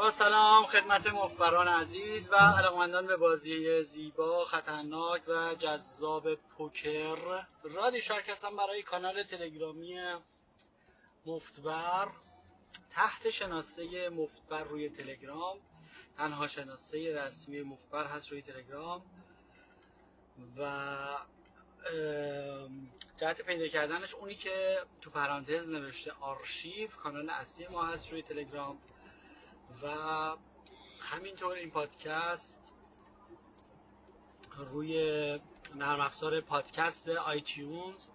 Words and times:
با 0.00 0.10
سلام 0.10 0.66
خدمت 0.66 1.06
مخبران 1.06 1.68
عزیز 1.68 2.30
و 2.30 2.34
علاقمندان 2.34 3.06
به 3.06 3.16
بازی 3.16 3.84
زیبا 3.84 4.44
خطرناک 4.44 5.22
و 5.28 5.54
جذاب 5.54 6.34
پوکر. 6.34 7.44
رادی 7.62 8.02
شارک 8.02 8.28
هستم 8.28 8.56
برای 8.56 8.82
کانال 8.82 9.22
تلگرامی 9.22 9.98
مفتبر. 11.26 12.08
تحت 12.90 13.30
شناسه 13.30 14.08
مفتبر 14.08 14.64
روی 14.64 14.88
تلگرام. 14.88 15.58
تنها 16.16 16.46
شناسه 16.46 17.22
رسمی 17.22 17.62
مفتبر 17.62 18.06
هست 18.06 18.28
روی 18.28 18.42
تلگرام. 18.42 19.02
و 20.56 21.18
جهت 23.16 23.42
پیدا 23.42 23.68
کردنش 23.68 24.14
اونی 24.14 24.34
که 24.34 24.78
تو 25.00 25.10
پرانتز 25.10 25.68
نوشته 25.68 26.12
آرشیو. 26.20 26.90
کانال 26.90 27.30
اصلی 27.30 27.68
ما 27.68 27.86
هست 27.86 28.12
روی 28.12 28.22
تلگرام. 28.22 28.78
و 29.82 30.36
همینطور 31.00 31.54
این 31.54 31.70
پادکست 31.70 32.72
روی 34.56 34.94
نرم 35.74 36.00
افزار 36.00 36.40
پادکست 36.40 37.08
iTunes 37.08 38.06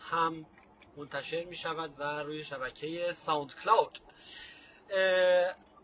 هم 0.00 0.46
منتشر 0.96 1.44
می 1.44 1.56
شود 1.56 1.94
و 1.98 2.22
روی 2.22 2.44
شبکه 2.44 3.12
SoundCloud 3.12 3.98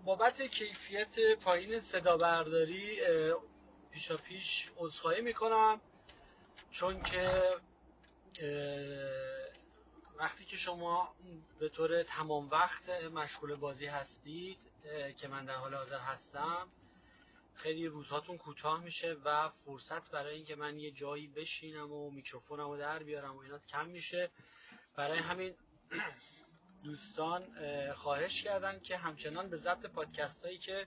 بابت 0.05 0.43
کیفیت 0.43 1.35
پایین 1.41 1.81
صدا 1.81 2.17
برداری 2.17 3.01
پیشا 3.91 4.17
پیش 4.17 4.71
عذرخواهی 4.77 5.21
می 5.21 5.35
کنم 5.35 5.81
چون 6.71 7.03
که 7.03 7.51
وقتی 10.19 10.45
که 10.45 10.57
شما 10.57 11.15
به 11.59 11.69
طور 11.69 12.03
تمام 12.03 12.51
وقت 12.51 12.89
مشغول 12.91 13.55
بازی 13.55 13.87
هستید 13.87 14.59
که 15.17 15.29
من 15.29 15.45
در 15.45 15.55
حال 15.55 15.75
حاضر 15.75 15.99
هستم. 15.99 16.69
خیلی 17.55 17.87
روزهاتون 17.87 18.39
کوتاه 18.39 18.85
میشه 18.85 19.17
و 19.25 19.49
فرصت 19.49 20.11
برای 20.11 20.35
اینکه 20.35 20.57
من 20.57 20.79
یه 20.79 20.91
جایی 20.91 21.27
بشینم 21.27 21.93
و 21.93 22.11
میکروفونم 22.11 22.69
رو 22.69 22.79
در 22.79 23.03
بیارم 23.03 23.37
و 23.37 23.41
اینا 23.41 23.59
کم 23.59 23.87
میشه. 23.87 24.31
برای 24.97 25.19
همین 25.19 25.55
دوستان 26.85 27.47
خواهش 27.95 28.43
کردن 28.43 28.81
که 28.81 28.97
همچنان 28.97 29.49
به 29.49 29.57
ضبط 29.57 29.87
پادکست 29.87 30.45
هایی 30.45 30.59
که 30.59 30.87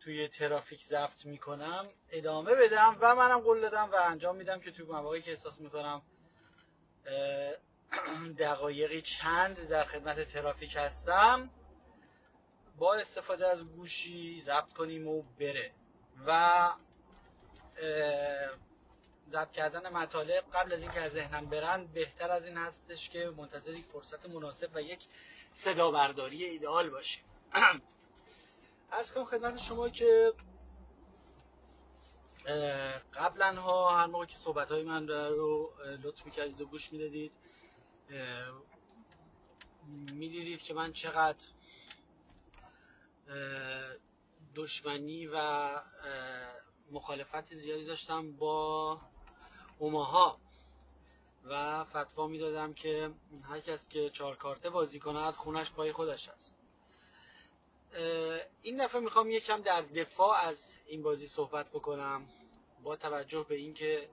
توی 0.00 0.28
ترافیک 0.28 0.84
ضبط 0.84 1.26
می‌کنم 1.26 1.88
ادامه 2.10 2.54
بدم 2.54 2.96
و 3.00 3.14
منم 3.14 3.40
قول 3.40 3.60
دادم 3.60 3.90
و 3.92 3.94
انجام 3.94 4.36
میدم 4.36 4.60
که 4.60 4.70
توی 4.70 4.86
مواقعی 4.86 5.22
که 5.22 5.30
احساس 5.30 5.60
می‌کنم 5.60 6.02
دقایقی 8.38 9.02
چند 9.02 9.68
در 9.68 9.84
خدمت 9.84 10.32
ترافیک 10.32 10.76
هستم. 10.76 11.50
با 12.78 12.94
استفاده 12.94 13.46
از 13.46 13.64
گوشی 13.64 14.40
ضبط 14.40 14.72
کنیم 14.72 15.08
و 15.08 15.22
بره. 15.22 15.72
و 16.26 16.70
ضبط 19.30 19.50
کردن 19.52 19.92
مطالب 19.92 20.44
قبل 20.54 20.72
از 20.72 20.82
اینکه 20.82 21.00
از 21.00 21.12
ذهنم 21.12 21.46
برن 21.46 21.86
بهتر 21.86 22.30
از 22.30 22.46
این 22.46 22.56
هستش 22.56 23.10
که 23.10 23.32
منتظر 23.36 23.70
یک 23.70 23.84
فرصت 23.84 24.26
مناسب 24.28 24.70
و 24.74 24.82
یک 24.82 25.00
صدا 25.52 25.90
برداری 25.90 26.44
ایدئال 26.44 26.90
باشیم. 26.90 27.24
ارز 28.92 29.12
کنم 29.12 29.24
خدمت 29.24 29.58
شما 29.58 29.88
که 29.88 30.32
قبلا 33.14 33.60
ها 33.60 33.98
هر 33.98 34.06
موقع 34.06 34.26
که 34.26 34.36
صحبت 34.36 34.72
های 34.72 34.82
من 34.82 35.08
رو 35.08 35.72
لطف 36.02 36.24
می‌کردید 36.24 36.60
و 36.60 36.66
گوش 36.66 36.92
می‌دادید 36.92 37.32
می‌دیدید 40.12 40.62
که 40.62 40.74
من 40.74 40.92
چقدر 40.92 41.38
دشمنی 44.54 45.26
و 45.26 45.70
مخالفت 46.90 47.54
زیادی 47.54 47.84
داشتم 47.84 48.32
با 48.32 49.00
اوماها. 49.78 50.40
و 51.44 51.84
فتوا 51.84 52.26
می‌دادم 52.26 52.74
که 52.74 53.10
هر 53.48 53.60
کس 53.60 53.88
که 53.88 54.10
چهار 54.10 54.36
کارته 54.36 54.70
بازی 54.70 54.98
کند 54.98 55.34
خونش 55.34 55.70
پای 55.72 55.92
خودش 55.92 56.28
است. 56.28 56.54
این 58.62 58.84
دفعه 58.84 59.00
می‌خوام 59.00 59.30
یکم 59.30 59.62
در 59.62 59.82
دفاع 59.82 60.36
از 60.36 60.74
این 60.86 61.02
بازی 61.02 61.28
صحبت 61.28 61.68
بکنم 61.68 62.26
با 62.82 62.96
توجه 62.96 63.46
به 63.48 63.54
اینکه 63.54 64.08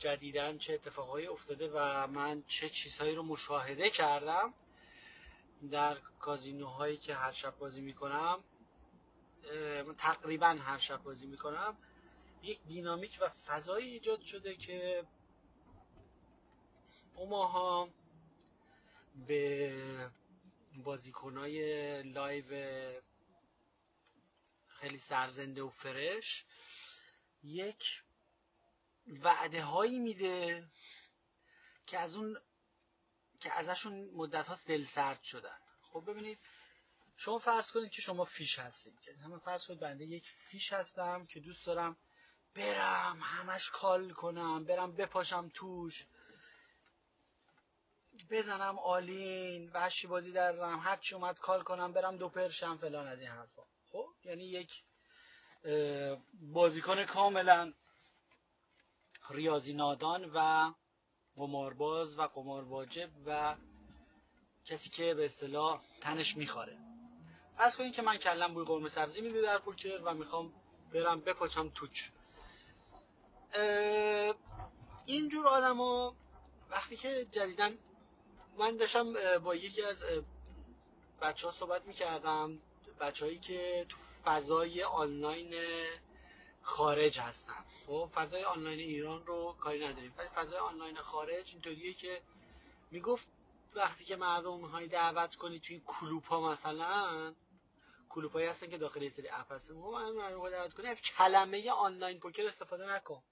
جدیدن 0.00 0.58
چه 0.58 0.74
اتفاقهایی 0.74 1.26
افتاده 1.26 1.70
و 1.74 2.06
من 2.06 2.42
چه 2.46 2.68
چیزهایی 2.68 3.14
رو 3.14 3.22
مشاهده 3.22 3.90
کردم 3.90 4.54
در 5.70 5.98
کازینوهایی 6.18 6.96
که 6.96 7.14
هر 7.14 7.32
شب 7.32 7.58
بازی 7.58 7.80
می‌کنم 7.80 8.44
تقریبا 9.98 10.46
هر 10.46 10.78
شب 10.78 11.02
بازی 11.02 11.26
می‌کنم 11.26 11.76
یک 12.42 12.62
دینامیک 12.62 13.18
و 13.22 13.28
فضایی 13.28 13.92
ایجاد 13.92 14.20
شده 14.20 14.54
که 14.54 15.06
اوماها 17.14 17.88
به 19.26 20.10
بازیکنای 20.84 22.02
live 22.02 22.44
خیلی 24.68 24.98
سرزنده 24.98 25.62
و 25.62 25.68
fresh 25.68 26.44
یک 27.42 28.02
وعده 29.22 29.62
هایی 29.62 29.98
میده 29.98 30.64
که 31.86 31.98
از 31.98 32.14
اون 32.14 32.40
که 33.40 33.52
ازشون 33.52 34.10
مدت 34.14 34.48
هاست 34.48 34.66
دل 34.66 34.84
سرد 34.84 35.22
شدن. 35.22 35.58
خب 35.82 36.04
ببینید 36.06 36.38
شما 37.16 37.38
فرض 37.38 37.70
کنید 37.70 37.90
که 37.90 38.02
شما 38.02 38.24
fish 38.24 38.58
هستید. 38.58 38.94
من 39.28 39.38
فرض 39.38 39.66
کنید 39.66 39.80
بنده 39.80 40.04
یک 40.04 40.24
fish 40.50 40.72
هستم 40.72 41.26
که 41.26 41.40
دوست 41.40 41.66
دارم 41.66 41.96
برم 42.54 43.20
همش 43.22 43.70
call 43.70 44.12
کنم 44.12 44.64
برم 44.64 44.92
بپاشم 44.92 45.50
توش 45.54 46.06
بزنم 48.30 48.78
all-in 48.78 49.70
وحشی 49.70 50.06
بازی 50.06 50.32
درم 50.32 50.78
هر 50.78 50.96
چی 50.96 51.14
اومد 51.14 51.38
call 51.38 51.62
کنم 51.62 51.92
برم 51.92 52.16
دو 52.16 52.28
پرشم 52.28 52.76
فلان 52.76 53.08
از 53.08 53.18
این 53.18 53.28
حرفا. 53.28 53.62
خب؟ 53.92 54.06
یعنی 54.24 54.44
یک 54.44 54.70
بازیکن 56.52 57.04
کاملا 57.04 57.72
ریاضی 59.30 59.72
نادان 59.72 60.30
و 60.34 60.70
قمارباز 61.36 62.18
و 62.18 62.22
قمار 62.22 62.64
واجب 62.64 63.10
و 63.26 63.56
کسی 64.64 64.90
که 64.90 65.14
به 65.14 65.24
اصطلاح 65.24 65.80
تنش 66.00 66.36
میخواره. 66.36 66.78
فرض 67.56 67.76
کنید 67.76 67.92
که 67.92 68.02
من 68.02 68.16
کلم 68.16 68.54
بوی 68.54 68.64
قرمه 68.64 68.88
سبزی 68.88 69.20
میده 69.20 69.42
در 69.42 69.58
پوکر 69.58 70.00
و 70.04 70.14
می‌خوام 70.14 70.52
برم 70.92 71.20
بپاچم 71.20 71.68
توچ. 71.68 72.08
اینجور 75.06 75.46
آدما 75.46 76.14
وقتی 76.70 76.96
که 76.96 77.26
جدیدن 77.32 77.78
من 78.58 78.76
داشتم 78.76 79.38
با 79.38 79.54
یکی 79.54 79.82
از 79.82 80.04
بچه 81.20 81.46
ها 81.46 81.52
صحبت 81.52 81.86
می‌کردم 81.86 82.58
بچه 83.00 83.38
که 83.38 83.86
تو 83.88 83.96
فضای 84.24 84.82
آنلاین 84.82 85.54
خارج 86.62 87.18
هستن. 87.18 87.64
خب 87.86 88.10
فضای 88.14 88.44
آنلاین 88.44 88.78
ایران 88.78 89.26
رو 89.26 89.56
کاری 89.60 89.86
نداریم. 89.86 90.14
ولی 90.18 90.28
فضای 90.28 90.58
آنلاین 90.58 90.96
خارج 90.96 91.50
اینطوریه 91.52 91.94
که 91.94 92.22
می‌گفت 92.90 93.28
وقتی 93.74 94.04
که 94.04 94.16
مردم 94.16 94.60
های 94.60 94.88
دعوت 94.88 95.34
کنی 95.34 95.60
توی 95.60 95.82
کلوپ 95.86 96.26
ها 96.26 96.52
مثلا 96.52 97.34
کلوپ 98.08 98.32
هایی 98.32 98.46
هستن 98.46 98.70
که 98.70 98.78
داخل 98.78 99.02
یه 99.02 99.10
سری 99.10 99.28
اپ 99.28 99.52
هستن. 99.52 99.74
من 99.74 100.12
مردم 100.12 100.50
دعوت 100.50 100.72
کنی 100.72 100.86
از 100.86 101.02
کلمه 101.02 101.70
آنلاین 101.70 102.20
پوکر 102.20 102.46
استفاده 102.46 102.86
نکن. 102.86 103.22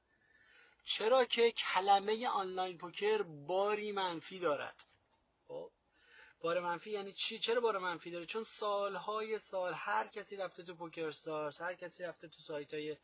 چرا 0.84 1.24
که 1.24 1.52
کلمه 1.52 2.28
آنلاین 2.28 2.78
پوکر 2.78 3.22
باری 3.22 3.92
منفی 3.92 4.38
دارد؟ 4.38 4.84
خب 5.48 5.70
بار 6.40 6.60
منفی 6.60 6.90
یعنی 6.90 7.12
چی؟ 7.12 7.38
چرا 7.38 7.60
بار 7.60 7.78
منفی 7.78 8.10
داره؟ 8.10 8.26
چون 8.26 8.44
سالهای 8.44 9.38
سال 9.38 9.74
هر 9.74 10.06
کسی 10.06 10.36
رفته 10.36 10.62
تو 10.62 10.74
پوکر 10.74 11.06
استارز 11.06 11.60
هر 11.60 11.74
کسی 11.74 12.02
رفته 12.02 12.28
تو 12.28 12.40
سایت 12.46 12.74
های 12.74 12.96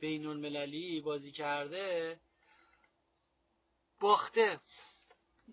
بین 0.00 0.26
المللی 0.26 1.00
بازی 1.00 1.32
کرده 1.32 2.20
باخته. 4.00 4.60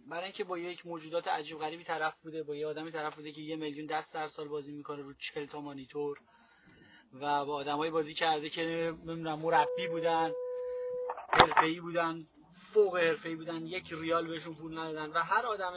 برای 0.07 0.23
اینکه 0.23 0.43
با 0.43 0.57
یک 0.57 0.85
موجودات 0.85 1.27
عجیب 1.27 1.59
غریبی 1.59 1.83
طرف 1.83 2.15
بوده 2.21 2.43
با 2.43 2.55
یه 2.55 2.67
آدمی 2.67 2.91
طرف 2.91 3.15
بوده 3.15 3.31
که 3.31 3.41
یه 3.41 3.55
میلیون 3.55 3.85
دست 3.85 4.13
در 4.13 4.27
سال 4.27 4.47
بازی 4.47 4.71
می‌کنه 4.71 5.01
رو 5.01 5.13
چهل 5.13 5.45
تا 5.45 5.61
مانیتور 5.61 6.19
و 7.13 7.45
با 7.45 7.55
آدمایی 7.55 7.91
بازی 7.91 8.13
کرده 8.13 8.49
که 8.49 8.63
نمی‌دونم 9.05 9.39
مربی 9.39 9.87
بودن 9.87 10.33
حرفه‌ای 11.29 11.79
بودن 11.79 12.27
فوق 12.73 12.97
حرفه‌ای 12.97 13.35
بودن 13.35 13.65
یک 13.65 13.93
ریال 13.93 14.27
بهشون 14.27 14.55
پول 14.55 14.77
ندادن 14.77 15.11
و 15.11 15.17
هر 15.17 15.45
آدم 15.45 15.73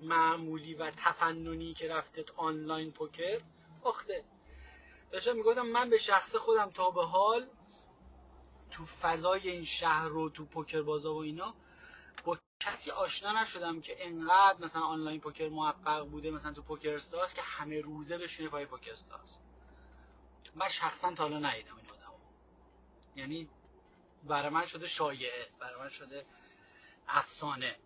معمولی 0.00 0.74
و 0.74 0.90
تفننی 0.90 1.74
که 1.74 1.88
رفته 1.88 2.24
آنلاین 2.36 2.92
پوکر 2.92 3.40
باخته. 3.82 4.24
داشتم 5.12 5.36
می‌گفتم 5.36 5.66
من 5.66 5.90
به 5.90 5.98
شخص 5.98 6.36
خودم 6.36 6.70
تا 6.70 6.90
به 6.90 7.04
حال 7.04 7.48
تو 8.76 8.86
فضای 8.86 9.50
این 9.50 9.64
شهر 9.64 10.08
رو 10.08 10.30
تو 10.30 10.44
پوکر 10.44 10.82
بازا 10.82 11.14
و 11.14 11.18
اینا 11.18 11.54
با 12.24 12.38
کسی 12.60 12.90
آشنا 12.90 13.42
نشدم 13.42 13.80
که 13.80 14.06
انقدر 14.06 14.56
مثلا 14.60 14.82
آنلاین 14.82 15.20
پوکر 15.20 15.48
موفق 15.48 16.08
بوده 16.08 16.30
مثلا 16.30 16.52
تو 16.52 16.62
پوکر 16.62 16.94
استارز 16.94 17.34
که 17.34 17.42
همه 17.42 17.80
روزه 17.80 18.18
بشینه 18.18 18.48
پای 18.48 18.66
پوکر 18.66 18.92
استارز. 18.92 19.38
من 20.54 20.68
شخصا 20.68 21.14
تا 21.14 21.22
حالا 21.22 21.38
ندیدم 21.38 21.76
این 21.76 21.90
آدمو. 21.90 22.18
یعنی 23.16 23.48
برای 24.24 24.48
من 24.48 24.66
شده 24.66 24.86
شایعه 24.86 25.48
برای 25.60 25.80
من 25.80 25.88
شده 25.88 26.26
افسانه. 27.08 27.76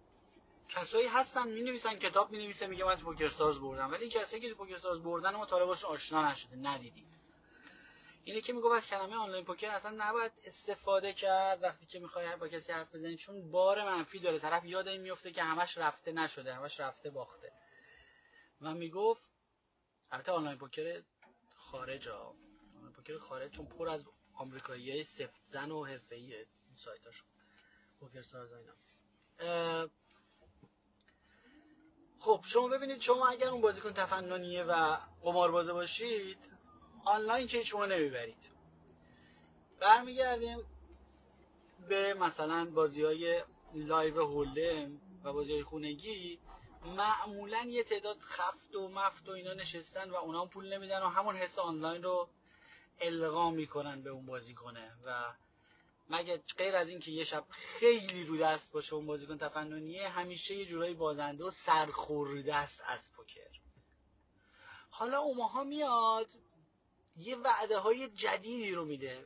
کسایی 0.68 1.06
هستن 1.06 1.48
می 1.48 1.62
نویسن 1.62 1.94
کتاب 1.94 2.30
می 2.30 2.38
نویسه 2.38 2.66
میگه 2.66 2.84
من 2.84 2.96
تو 2.96 3.04
پوکر 3.04 3.26
استارز 3.26 3.58
بردم. 3.58 3.90
ولی 3.90 4.10
کسایی 4.10 4.42
که 4.42 4.48
تو 4.48 4.54
پوکر 4.54 4.74
استارز 4.74 5.00
بردن 5.00 5.36
ما 5.36 5.46
تا 5.46 5.56
آشنا 5.88 6.30
نشده 6.30 6.56
ندیدیم. 6.56 7.19
اینه 8.24 8.40
که 8.40 8.52
میگه 8.52 8.80
کلمه 8.80 9.16
آنلاین 9.16 9.44
پوکر 9.44 9.70
اصلا 9.70 9.94
نباید 9.98 10.32
استفاده 10.44 11.12
کرد 11.12 11.62
وقتی 11.62 11.86
که 11.86 11.98
می‌خوای 11.98 12.36
با 12.36 12.48
کسی 12.48 12.72
حرف 12.72 12.94
بزنی 12.94 13.16
چون 13.16 13.50
بار 13.50 13.84
منفی 13.84 14.18
داره. 14.18 14.38
طرف 14.38 14.64
یاد 14.64 14.88
این 14.88 15.00
میفته 15.00 15.32
که 15.32 15.42
همش 15.42 15.78
رفته 15.78 16.12
نشده 16.12 16.54
همش 16.54 16.80
رفته 16.80 17.10
باخته. 17.10 17.52
و 18.60 18.74
می‌گفت 18.74 19.22
البته 20.10 20.32
آنلاین 20.32 20.58
پوکر 20.58 21.02
خارج 21.56 22.08
ها 22.08 22.34
آنلاین 22.74 22.92
پوکر 22.92 23.18
خارج 23.18 23.50
چون 23.50 23.66
پر 23.66 23.88
از 23.88 24.04
آمریکایی 24.34 24.90
های 24.90 25.04
سفت 25.04 25.40
زن 25.44 25.70
و 25.70 25.84
حرفه‌ای 25.84 26.46
سایتاشون 26.76 27.28
پوکر 28.00 28.22
ساز 28.22 28.52
اینا. 28.52 28.72
خب 32.18 32.40
شما 32.44 32.68
ببینید 32.68 33.00
شما 33.00 33.28
اگر 33.28 33.48
اون 33.48 33.60
بازیکن 33.60 33.92
تفننیه 33.92 34.64
و 34.64 34.96
قماربازه 35.22 35.72
باشید 35.72 36.38
آنلاین 37.04 37.46
که 37.46 37.62
شما 37.62 37.86
نمی‌برید. 37.86 38.50
برمیگردیم 39.80 40.58
به 41.88 42.14
مثلا 42.14 42.64
بازی 42.64 43.04
های 43.04 43.42
live 43.74 44.24
hold'em 44.26 45.00
و 45.24 45.32
بازی 45.32 45.52
های 45.52 45.62
خونگی. 45.62 46.38
معمولا 46.84 47.66
یه 47.68 47.82
تعداد 47.82 48.18
خفت 48.20 48.74
و 48.74 48.88
مفت 48.88 49.28
و 49.28 49.32
اینا 49.32 49.54
نشستن 49.54 50.10
و 50.10 50.14
اونا 50.14 50.46
پول 50.46 50.72
نمیدن 50.74 51.02
و 51.02 51.08
همون 51.08 51.36
حس 51.36 51.58
آنلاین 51.58 52.02
رو 52.02 52.28
القا 53.00 53.50
می‌کنن 53.50 54.02
به 54.02 54.10
اون 54.10 54.26
بازی 54.26 54.54
کنه 54.54 54.92
و 55.04 55.32
مگه 56.10 56.42
غیر 56.58 56.76
از 56.76 56.88
اینکه 56.88 57.10
یه 57.10 57.24
شب 57.24 57.44
خیلی 57.50 58.24
رو 58.24 58.36
دست 58.36 58.72
باشه 58.72 58.94
اون 58.94 59.06
بازیکن 59.06 59.38
تفننیه 59.38 60.08
همیشه 60.08 60.54
یه 60.54 60.66
جورایی 60.66 60.94
بازنده 60.94 61.44
و 61.44 61.50
سرخورده 61.50 62.56
است 62.56 62.82
از 62.86 63.12
پوکر. 63.12 63.50
حالا 64.90 65.20
اوماها 65.20 65.64
میاد 65.64 66.26
یه 67.20 67.36
وعده 67.36 67.78
های 67.78 68.08
جدیدی 68.08 68.72
رو 68.72 68.84
میده. 68.84 69.24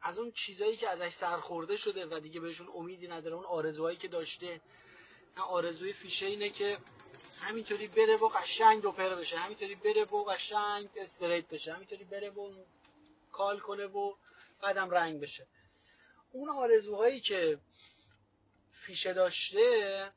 از 0.00 0.18
اون 0.18 0.32
چیزایی 0.32 0.76
که 0.76 0.88
ازش 0.88 1.14
سرخورده 1.14 1.76
شده 1.76 2.06
و 2.06 2.20
دیگه 2.20 2.40
بهشون 2.40 2.68
امیدی 2.74 3.08
نداره 3.08 3.34
اون 3.34 3.44
آرزوهایی 3.44 3.96
که 3.96 4.08
داشته. 4.08 4.60
مثلا 5.30 5.44
آرزوی 5.44 5.92
فیشه 5.92 6.26
اینه 6.26 6.50
که 6.50 6.78
همینطوری 7.40 7.88
بره 7.88 8.16
و 8.16 8.28
قشنگ 8.28 8.82
دوپر 8.82 9.14
بشه 9.14 9.38
همینطوری 9.38 9.74
بره 9.74 10.04
و 10.04 10.24
قشنگ 10.24 10.88
استریت 10.96 11.54
بشه 11.54 11.72
همینطوری 11.72 12.04
بره 12.04 12.30
و 12.30 12.64
کال 13.32 13.60
کنه 13.60 13.86
و 13.86 14.14
بعدم 14.60 14.90
رنگ 14.90 15.20
بشه. 15.20 15.46
اون 16.32 16.50
آرزوهایی 16.50 17.20
که 17.20 17.58
فیشه 18.72 19.12
داشته 19.12 20.12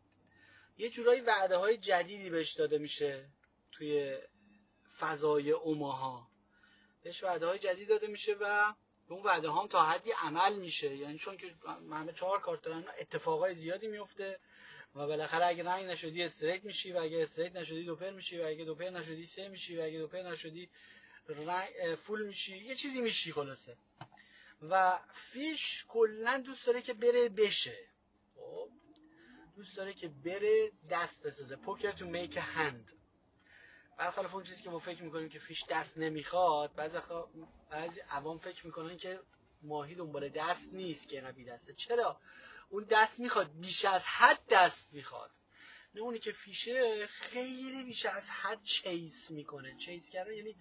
یه 0.77 0.89
جورایی 0.89 1.21
وعده 1.21 1.57
های 1.57 1.77
جدیدی 1.77 2.29
بهش 2.29 2.53
داده 2.53 2.77
میشه 2.77 3.29
توی 3.71 4.17
فضای 4.99 5.51
اوماها. 5.51 6.30
بهش 7.03 7.23
وعده 7.23 7.45
های 7.45 7.59
جدید 7.59 7.89
داده 7.89 8.07
میشه 8.07 8.33
و 8.33 8.73
به 9.07 9.13
اون 9.13 9.23
وعده 9.23 9.51
هم 9.51 9.67
تا 9.67 9.83
حدی 9.83 10.11
عمل 10.11 10.55
میشه. 10.55 10.95
یعنی 10.95 11.17
چون 11.17 11.37
که 11.37 11.55
همه 11.91 12.13
چهار 12.13 12.41
کارت 12.41 12.61
دارن 12.61 12.85
اتفاقای 12.99 13.55
زیادی 13.55 13.87
میفته 13.87 14.39
و 14.95 15.07
بالاخره 15.07 15.45
اگه 15.45 15.63
رنگ 15.63 15.85
نشدی 15.85 16.23
استریت 16.23 16.63
میشی 16.63 16.91
و 16.91 16.97
اگه 16.97 17.23
استریت 17.23 17.55
نشدی 17.55 17.83
دوپر 17.83 18.11
میشی 18.11 18.39
و 18.39 18.45
اگه 18.45 18.65
دوپر 18.65 18.89
نشدی 18.89 19.25
سه 19.25 19.47
میشی 19.47 19.77
و 19.77 19.81
اگه 19.81 19.99
دوپر 19.99 20.21
نشدی 20.21 20.69
رنگ 21.27 21.69
فول 21.95 22.25
میشی. 22.25 22.57
یه 22.57 22.75
چیزی 22.75 23.01
میشی 23.01 23.31
خلاصه. 23.31 23.77
و 24.61 24.99
فیش 25.13 25.85
کلا 25.87 26.37
دوست 26.45 26.65
داره 26.65 26.81
که 26.81 26.93
بره 26.93 27.29
بشه. 27.29 27.77
خب 28.35 28.69
دوست 29.55 29.77
داره 29.77 29.93
که 29.93 30.07
بره 30.07 30.71
دست 30.89 31.23
بسازه. 31.23 31.55
پوکر 31.55 31.91
تو 31.91 32.05
میک 32.05 32.37
هند. 32.41 32.91
برخلاف 34.01 34.33
اون 34.33 34.43
چیزی 34.43 34.63
که 34.63 34.69
ما 34.69 34.79
فکر 34.79 35.03
می‌کنیم 35.03 35.29
که 35.29 35.39
فیش 35.39 35.65
دست 35.69 35.97
نمی‌خواد 35.97 36.75
بعضی 36.75 36.97
بعضی 37.69 37.99
عوام 37.99 38.39
فکر 38.39 38.65
می‌کنن 38.65 38.97
که 38.97 39.19
ماهی 39.61 39.95
دنبال 39.95 40.29
دست 40.29 40.67
نیست 40.73 41.09
که 41.09 41.21
نبی 41.21 41.45
دسته. 41.45 41.73
چرا؟ 41.73 42.19
اون 42.69 42.83
دست 42.83 43.19
می‌خواد 43.19 43.51
بیش 43.59 43.85
از 43.85 44.05
حد 44.05 44.39
دست 44.49 44.93
می‌خواد. 44.93 45.31
اونی 45.99 46.19
که 46.19 46.31
فیشه 46.31 47.07
خیلی 47.07 47.83
بیش 47.83 48.05
از 48.05 48.29
حد 48.29 48.63
چیس 48.63 49.31
می‌کنه. 49.31 49.77
چیس 49.77 50.09
کردن 50.09 50.33
یعنی 50.33 50.55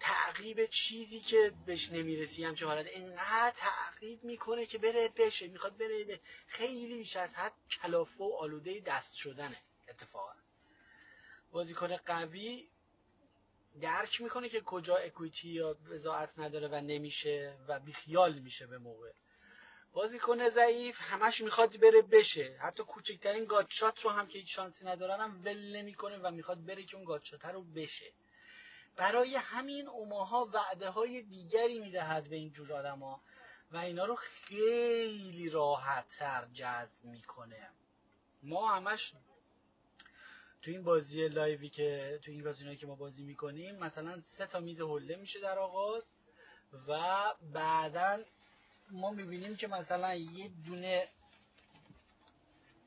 تعقیب 0.00 0.66
چیزی 0.66 1.20
که 1.20 1.52
بهش 1.66 1.90
نمی‌رسی. 1.90 2.44
همچه 2.44 2.66
حالت 2.66 2.86
اینقدر 2.86 3.54
تعقیب 3.56 4.24
می‌کنه 4.24 4.66
که 4.66 4.78
بره 4.78 5.08
بشه. 5.16 5.48
می‌خواد 5.48 5.76
بره 5.76 6.20
خیلی 6.46 6.98
بیش 6.98 7.16
از 7.16 7.34
حد 7.34 7.52
کلافه 7.70 8.24
و 8.24 8.32
آلوده 8.40 8.80
دست 8.80 9.14
شدنه. 9.14 9.62
اتفاقا. 9.88 10.32
بازیکن 11.50 11.96
قوی 11.96 12.68
درک 13.80 14.20
می‌کنه 14.20 14.48
که 14.48 14.60
کجا 14.60 14.96
اکویتی 14.96 15.48
یا 15.48 15.76
وضاعت 15.88 16.38
نداره 16.38 16.68
و 16.68 16.74
نمیشه 16.74 17.58
و 17.68 17.80
بیخیال 17.80 18.38
میشه 18.38 18.66
به 18.66 18.78
موقع. 18.78 19.12
بازیکن 19.92 20.48
ضعیف 20.48 20.96
همش 21.00 21.40
می‌خواد 21.40 21.80
بره 21.80 22.02
بشه. 22.02 22.58
حتی 22.60 22.82
کوچکترین 22.82 23.44
گاتشات 23.44 24.00
رو 24.00 24.10
هم 24.10 24.26
که 24.26 24.38
هیچ 24.38 24.54
شانسی 24.54 24.86
ندارن 24.86 25.20
هم 25.20 25.44
ول 25.44 25.76
نمی‌کنه 25.76 26.18
و 26.18 26.30
می‌خواد 26.30 26.64
بره 26.64 26.82
که 26.84 26.96
اون 26.96 27.04
گاتشات 27.04 27.44
رو 27.44 27.62
بشه. 27.62 28.12
برای 28.96 29.36
همین 29.36 29.88
اوماها 29.88 30.50
وعده 30.52 30.90
های 30.90 31.22
دیگری 31.22 31.78
می‌دهد 31.78 32.28
به 32.28 32.36
این 32.36 32.52
جور 32.52 32.72
آدما 32.72 33.20
و 33.70 33.76
اینا 33.76 34.04
رو 34.04 34.14
خیلی 34.14 35.50
راحت 35.50 36.08
تر 36.08 36.48
جذب 36.52 37.04
می‌کنه. 37.04 37.70
ما 38.42 38.68
همش 38.68 39.14
تو 40.66 40.72
این 40.72 40.82
بازی 40.82 41.28
لایوی 41.28 41.68
که 41.68 42.20
تو 42.22 42.30
این 42.30 42.42
کازینوی 42.42 42.76
که 42.76 42.86
ما 42.86 42.94
بازی 42.94 43.24
می‌کنیم 43.24 43.76
مثلا 43.76 44.20
سه 44.20 44.46
تا 44.46 44.60
میز 44.60 44.80
هله 44.80 45.16
میشه 45.16 45.40
در 45.40 45.58
آغاز 45.58 46.08
و 46.88 46.98
بعدا 47.52 48.18
ما 48.90 49.10
می‌بینیم 49.10 49.56
که 49.56 49.68
مثلا 49.68 50.14
یه 50.14 50.50
دونه 50.66 51.08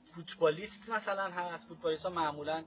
فوتبالیست 0.06 0.90
مثلا 0.90 1.24
هست. 1.24 1.68
فوتبالیست 1.68 2.04
ها 2.04 2.10
معمولا 2.10 2.66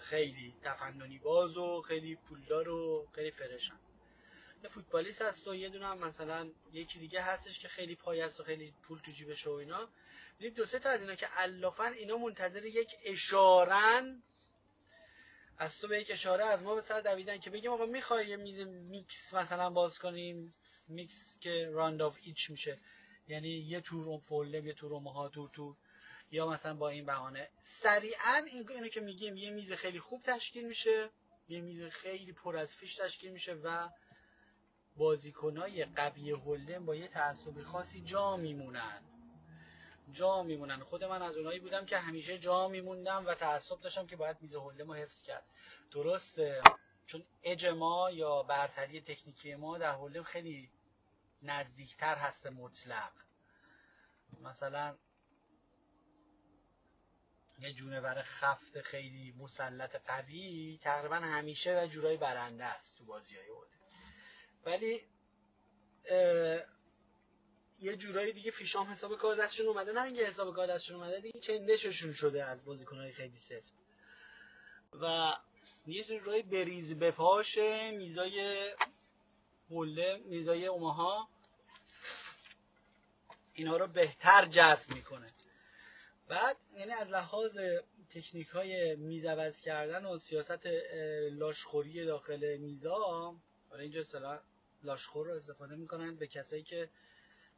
خیلی 0.00 0.54
تفننی 0.62 1.18
باز 1.18 1.56
و 1.56 1.82
خیلی 1.82 2.16
پولدار 2.16 2.68
و 2.68 3.08
خیلی 3.14 3.30
فرشن 3.30 3.78
یه 4.64 4.70
فوتبالیست 4.70 5.22
هست 5.22 5.48
و 5.48 5.54
یه 5.54 5.68
دونه 5.68 5.86
هم 5.86 5.98
مثلا 5.98 6.50
یکی 6.72 6.98
دیگه 6.98 7.22
هستش 7.22 7.58
که 7.58 7.68
خیلی 7.68 7.94
پای 7.94 8.20
است 8.20 8.40
و 8.40 8.44
خیلی 8.44 8.74
پول 8.82 8.98
تو 8.98 9.10
جیبش 9.10 9.46
و 9.46 9.50
اینا. 9.50 9.88
ببینید 10.38 10.56
دو 10.56 10.66
سه 10.66 10.78
تا 10.78 10.90
از 10.90 11.00
اینا 11.00 11.14
که 11.14 11.26
علافن 11.26 11.92
اینا 11.92 12.16
منتظر 12.16 12.64
یک 12.64 12.88
اشارن 13.04 14.22
از 15.58 15.78
تو 15.78 15.88
به 15.88 16.00
یک 16.00 16.10
اشاره 16.10 16.44
از 16.44 16.62
ما 16.62 16.74
به 16.74 16.80
سر 16.80 17.00
دویدن 17.00 17.38
که 17.38 17.50
بگیم 17.50 17.72
آقا 17.72 17.86
می‌خوای 17.86 18.26
یه 18.26 18.36
میز 18.36 18.60
میکس 18.60 19.34
مثلا 19.34 19.70
باز 19.70 19.98
کنیم 19.98 20.54
میکس 20.88 21.38
که 21.40 21.68
راند 21.72 22.02
آف 22.02 22.16
ایچ 22.22 22.50
میشه. 22.50 22.78
یعنی 23.28 23.48
یه 23.48 23.80
تور 23.80 24.06
اون 24.06 24.18
فولم 24.18 24.66
یه 24.66 24.72
تور 24.72 24.92
ها 24.92 25.28
تور 25.28 25.50
تور. 25.50 25.76
یا 26.30 26.46
مثلا 26.46 26.74
با 26.74 26.88
این 26.88 27.06
بهانه. 27.06 27.48
سریعا 27.82 28.36
این 28.46 28.70
اینو 28.70 28.88
که 28.88 29.00
میگیم 29.00 29.36
یه 29.36 29.50
میز 29.50 29.72
خیلی 29.72 30.00
خوب 30.00 30.22
تشکیل 30.22 30.66
میشه 30.66 31.10
یه 31.48 31.60
میز 31.60 31.82
خیلی 31.82 32.32
پر 32.32 32.56
از 32.56 32.76
فیش 32.76 32.96
تشکیل 32.96 33.32
میشه 33.32 33.54
و 33.54 33.88
بازیکنای 34.96 35.84
قوی 35.84 36.30
هولم 36.30 36.86
با 36.86 36.94
یه 36.94 37.08
تعصب 37.08 37.62
خاصی 37.62 38.00
جا 38.00 38.36
میمونن. 38.36 39.17
جا 40.12 40.42
میمونن. 40.42 40.80
خود 40.80 41.04
من 41.04 41.22
از 41.22 41.36
اونایی 41.36 41.60
بودم 41.60 41.86
که 41.86 41.98
همیشه 41.98 42.38
جا 42.38 42.68
میموندم 42.68 43.26
و 43.26 43.34
تعصب 43.34 43.80
داشتم 43.80 44.06
که 44.06 44.16
باید 44.16 44.36
میز 44.40 44.54
هولم 44.54 44.88
رو 44.88 44.94
حفظ 44.94 45.22
کرد. 45.22 45.44
درسته. 45.90 46.60
چون 47.06 47.24
اج 47.42 47.66
ما 47.66 48.10
یا 48.10 48.42
برتری 48.42 49.00
تکنیکی 49.00 49.54
ما 49.54 49.78
در 49.78 49.92
هولم 49.92 50.22
خیلی 50.22 50.70
نزدیکتر 51.42 52.16
هست 52.16 52.46
مطلق. 52.46 53.12
مثلا 54.42 54.96
یه 57.58 57.72
جونور 57.72 58.22
خفت 58.22 58.80
خیلی 58.80 59.34
مسلط 59.38 59.96
قوی 60.06 60.78
تقریبا 60.82 61.16
همیشه 61.16 61.82
و 61.82 61.86
جورایی 61.86 62.16
برنده 62.16 62.64
است 62.64 62.98
تو 62.98 63.04
بازی 63.04 63.36
های 63.36 63.46
ولی 64.64 65.00
یه 67.80 67.96
جورایی 67.96 68.32
دیگه 68.32 68.50
فیشام 68.50 68.86
حساب 68.86 69.18
کار 69.18 69.36
دستشون 69.36 69.66
اومده 69.66 69.92
نه 69.92 70.02
اینکه 70.02 70.26
حساب 70.26 70.54
کار 70.54 70.66
دستشون 70.66 70.96
اومده 70.96 71.20
دیگه 71.20 71.40
چندششون 71.40 72.12
شده 72.12 72.44
از 72.44 72.64
بازیکنهای 72.64 73.12
خیلی 73.12 73.36
سفت. 73.36 73.74
و 75.00 75.36
یه 75.86 76.04
جورایی 76.04 76.42
بریز 76.42 76.98
بپاشه 76.98 77.90
میزای 77.90 78.70
هله 79.70 80.22
میزای 80.24 80.66
اوماها. 80.66 81.28
اینا 83.54 83.76
رو 83.76 83.86
بهتر 83.86 84.46
جذب 84.46 84.94
می‌کنه. 84.94 85.32
بعد 86.28 86.56
یعنی 86.78 86.92
از 86.92 87.10
لحاظ 87.10 87.58
تکنیک 88.10 88.48
های 88.48 88.96
میز 88.96 89.24
عوض 89.24 89.60
کردن 89.60 90.06
و 90.06 90.18
سیاست 90.18 90.66
لاشخوری 91.30 92.04
داخل 92.04 92.56
میزا 92.56 93.34
برای 93.70 93.82
اینجا 93.82 94.00
اصطلاح 94.00 94.40
لاشخور 94.82 95.26
رو 95.26 95.34
استفاده 95.34 95.76
می‌کنن 95.76 96.16
به 96.16 96.26
کسایی 96.26 96.62
که 96.62 96.88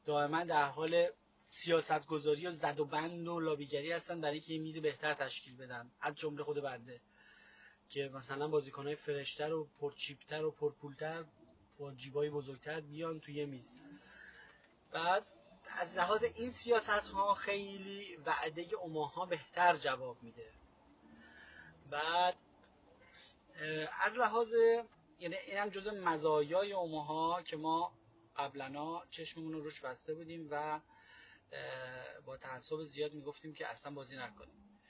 دائما 0.05 0.45
در 0.45 0.65
حال 0.65 1.07
سیاست 1.49 2.07
گذاری 2.07 2.47
و 2.47 2.51
زد 2.51 2.81
و 2.81 2.85
بند 2.85 3.29
و 3.29 3.41
لابیگری 3.41 3.93
هستن 3.93 4.21
برای 4.21 4.35
اینکه 4.35 4.53
یه 4.53 4.61
میز 4.61 4.79
بهتر 4.79 5.15
تشکیل 5.15 5.57
بدن 5.57 5.91
از 6.01 6.15
جمله 6.15 6.45
خود 6.45 6.63
بنده. 6.63 7.01
که 7.91 8.11
مثلا 8.15 8.49
بازیکنهای 8.49 8.97
فرشتر 8.97 9.53
و 9.53 9.69
پرچیپتر 9.81 10.45
و 10.45 10.51
پرپولتر 10.51 11.25
با 11.79 11.93
جیبای 11.93 12.31
بزرگتر 12.31 12.81
بیان 12.81 13.21
توی 13.21 13.45
میز. 13.45 13.73
بعد 14.93 15.27
از 15.69 15.97
لحاظ 15.97 16.25
این 16.25 16.51
سیاست 16.51 16.89
ها 16.89 17.35
خیلی 17.35 18.17
وعده 18.17 18.67
اوماها 18.75 19.27
بهتر 19.27 19.77
جواب 19.77 20.23
میده. 20.23 20.47
بعد 21.91 22.37
از 24.05 24.19
لحاظ 24.19 24.55
یعنی 25.19 25.37
اینم 25.47 25.69
جز 25.69 25.89
مزایای 25.89 26.73
اوماها 26.73 27.43
که 27.43 27.57
ما 27.57 27.93
قبلا 28.41 29.03
چشممون 29.11 29.53
رو 29.53 29.61
روش 29.61 29.81
بسته 29.81 30.15
بودیم 30.15 30.49
و 30.51 30.81
با 32.25 32.37
تعصب 32.37 32.85
زیاد 32.85 33.13
می‌گفتیم 33.13 33.55
که 33.55 33.67
اصلا 33.67 33.93
بازی 33.93 34.17
نکنیم. 34.17 34.81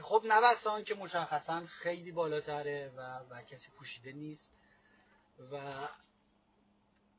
خب 0.00 0.22
نوسان 0.24 0.84
که 0.84 0.94
مشخصا 0.94 1.66
خیلی 1.66 2.12
بالاتره 2.12 2.92
و, 2.96 3.18
و 3.18 3.42
کسی 3.42 3.70
پوشیده 3.70 4.12
نیست 4.12 4.52
و 5.52 5.88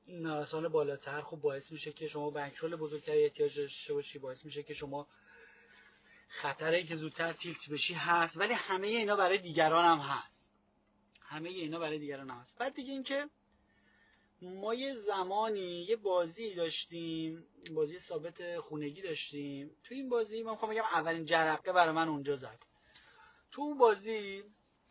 نوسان 0.08 0.70
بالاتر 0.70 1.22
خب 1.22 1.38
باعث 1.38 1.72
میشه 1.72 1.92
که 1.92 2.08
شما 2.08 2.30
بنکرول 2.30 2.76
بزرگتری 2.76 3.24
احتیاج 3.24 3.60
داشته 3.60 3.94
باشی 3.94 4.20
باعث 4.20 4.46
میشه 4.46 4.64
که 4.64 4.74
شما 4.74 5.08
خطر 6.28 6.82
که 6.82 6.96
زودتر 6.96 7.34
تیلت 7.34 7.70
بشی 7.70 7.94
هست. 7.94 8.38
ولی 8.38 8.54
همه 8.54 8.88
اینا 8.88 9.16
برای 9.16 9.38
دیگران 9.38 9.86
هم 9.86 10.00
هست. 10.00 10.54
همه 11.22 11.50
اینا 11.50 11.80
برای 11.80 12.00
دیگران 12.00 12.30
هم 12.30 12.38
هست. 12.38 12.58
بعد 12.58 12.74
دیگه 12.74 12.92
اینکه 12.92 13.30
ما 14.42 14.74
یه 14.74 14.96
زمانی 14.96 15.82
یه 15.82 15.96
بازی 15.96 16.56
داشتیم 16.56 17.46
بازی 17.72 18.00
ثابت 18.00 18.60
خونگی 18.60 19.02
داشتیم. 19.02 19.72
تو 19.84 19.96
این 19.96 20.10
بازی 20.10 20.44
من 20.44 20.52
می‌خوام 20.52 20.72
بگم 20.72 20.84
اولین 20.84 21.26
جرقه 21.26 21.72
برای 21.72 21.96
من 21.96 22.08
اونجا 22.08 22.36
زد. 22.36 22.64
تو 23.52 23.62
اون 23.62 23.78
بازی 23.78 24.44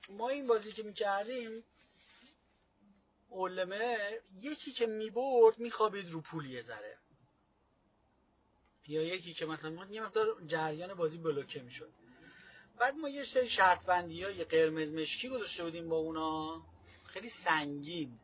ما 0.08 0.28
این 0.28 0.46
بازی 0.46 0.72
که 0.72 0.82
می‌کردیم 0.82 1.64
hold'em 3.28 4.09
ه 4.09 4.20
یکی 4.40 4.72
که 4.72 4.86
می‌برد 4.86 5.58
میخوابید 5.58 6.10
رو 6.10 6.20
پول 6.20 6.50
یه 6.50 6.62
ذره. 6.62 6.98
یا 8.88 9.02
یکی 9.02 9.34
که 9.34 9.46
مثلا 9.46 9.86
یه 9.90 10.02
مقدار 10.02 10.42
جریان 10.46 10.94
بازی 10.94 11.18
بلوکه 11.18 11.62
می‌شد. 11.62 11.92
بعد 12.78 12.94
ما 12.94 13.08
یه 13.08 13.24
سری 13.24 13.48
شرط 13.48 13.86
بندی 13.86 14.22
های 14.22 14.44
قرمز 14.44 14.92
مشکی 14.92 15.28
گذاشته 15.28 15.64
بودیم 15.64 15.88
با 15.88 15.96
اونا. 15.96 16.62
خیلی 17.04 17.30
سنگین. 17.30 18.18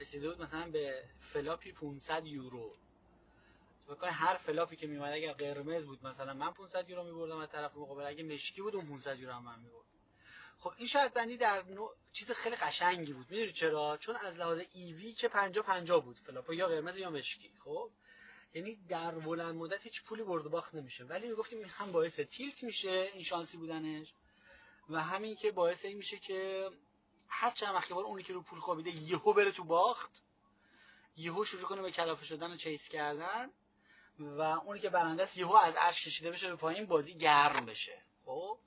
رسیده 0.00 0.28
بود 0.28 0.42
مثلا 0.42 0.70
به 0.70 1.04
flop 1.32 1.64
ی 1.64 1.72
500 1.72 2.26
یورو. 2.26 2.76
بکنه 3.88 4.10
هر 4.10 4.36
flop 4.36 4.68
ی 4.68 4.76
که 4.76 4.86
میومد 4.86 5.12
اگر 5.12 5.32
قرمز 5.32 5.86
بود 5.86 6.06
مثلا 6.06 6.34
من 6.34 6.52
500 6.52 6.90
یورو 6.90 7.04
میبردم 7.04 7.36
از 7.36 7.48
طرف 7.48 7.76
مقابل 7.76 8.04
اگه 8.04 8.22
مشکی 8.22 8.62
بود 8.62 8.76
اون 8.76 8.86
500 8.86 9.18
یورو 9.18 9.32
هم 9.32 9.44
من 9.44 9.58
میبردم. 9.58 9.84
خب 10.58 10.72
این 10.76 10.88
شرط 10.88 11.12
بندی 11.12 11.36
در 11.36 11.62
نوع 11.62 11.94
چیز 12.12 12.30
خیلی 12.30 12.56
قشنگی 12.56 13.12
بود. 13.12 13.30
می‌دونی 13.30 13.52
چرا؟ 13.52 13.96
چون 13.96 14.16
از 14.16 14.38
لحاظ 14.38 14.60
EV 14.74 15.12
که 15.12 15.28
50 15.28 15.64
50 15.64 16.04
بود 16.04 16.18
flop 16.18 16.52
یا 16.52 16.68
قرمز 16.68 16.98
یا 16.98 17.10
مشکی. 17.10 17.50
خب 17.64 17.90
یعنی 18.54 18.76
در 18.88 19.10
بلند 19.10 19.54
مدت 19.54 19.82
هیچ 19.82 20.02
پولی 20.02 20.22
برد 20.22 20.44
باخت 20.44 20.74
نمیشه. 20.74 21.04
ولی 21.04 21.28
می‌گفتیم 21.28 21.62
هم 21.68 21.92
باعث 21.92 22.20
tilt 22.20 22.64
میشه 22.64 23.10
این 23.12 23.22
شانسی 23.22 23.56
بودنش 23.56 24.14
و 24.90 25.02
همین 25.02 25.36
که 25.36 25.52
باعث 25.52 25.84
این 25.84 25.96
میشه 25.96 26.18
که 26.18 26.70
هر 27.28 27.50
چند 27.50 27.74
وقت 27.74 27.92
بار 27.92 28.04
اونی 28.04 28.22
که 28.22 28.32
رو 28.32 28.42
پول 28.42 28.60
خوابیده 28.60 28.90
یهو 28.90 29.32
بره 29.32 29.52
تو 29.52 29.64
باخت 29.64 30.22
یهو 31.16 31.44
شروع 31.44 31.62
کنه 31.62 31.82
به 31.82 31.90
کلافه 31.90 32.24
شدن 32.24 32.52
و 32.52 32.56
chase 32.56 32.88
کردن 32.88 33.50
و 34.18 34.40
اونی 34.42 34.80
که 34.80 34.90
برنده 34.90 35.22
است 35.22 35.36
یهو 35.36 35.54
از 35.54 35.76
عرش 35.76 36.04
کشیده 36.04 36.30
بشه 36.30 36.48
به 36.48 36.56
پایین 36.56 36.86
بازی 36.86 37.14
گرم 37.14 37.66
بشه. 37.66 38.02
خب؟ 38.24 38.58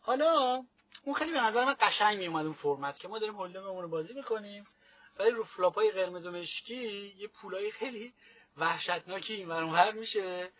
حالا 0.00 0.64
اون 1.04 1.14
خیلی 1.14 1.32
به 1.32 1.40
نظر 1.40 1.64
من 1.64 1.76
قشنگ 1.80 2.18
می 2.18 2.26
اومد 2.26 2.44
اون 2.44 2.54
فرمت 2.54 2.98
که 2.98 3.08
ما 3.08 3.18
داریم 3.18 3.34
hold'em 3.34 3.68
مون 3.68 3.82
رو 3.82 3.88
بازی 3.88 4.14
می‌کنیم 4.14 4.66
ولی 5.18 5.30
رو 5.30 5.44
flop 5.44 5.74
های 5.74 5.90
قرمز 5.90 6.26
و 6.26 6.30
مشکی 6.30 7.14
یه 7.18 7.28
پولای 7.28 7.70
خیلی 7.70 8.14
وحشتناکی 8.56 9.34
این 9.34 9.48
ور 9.48 9.92
میشه. 9.92 10.50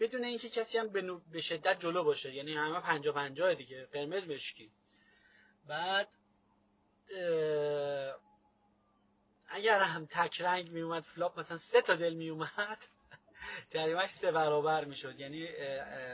بدون 0.00 0.24
اینکه 0.24 0.48
کسی 0.48 0.78
هم 0.78 0.88
به 1.32 1.40
شدت 1.40 1.80
جلو 1.80 2.04
باشه. 2.04 2.34
یعنی 2.34 2.54
همه 2.54 2.80
پنجا 2.80 3.12
پنجاه 3.12 3.54
دیگه. 3.54 3.86
قرمز 3.86 4.28
مشکی 4.28 4.70
بعد 5.66 6.08
اگر 9.48 9.82
هم 9.82 10.06
تک 10.06 10.40
رنگ 10.40 10.70
می 10.70 10.80
اومد 10.80 11.02
flop 11.02 11.40
مثلا 11.40 11.58
سه 11.58 11.82
تا 11.82 11.96
دل 11.96 12.14
می 12.14 12.28
اومد 12.28 12.78
جریمش 13.70 14.10
سه 14.10 14.32
برابر 14.32 14.84
می‌شد 14.84 15.20
یعنی 15.20 15.48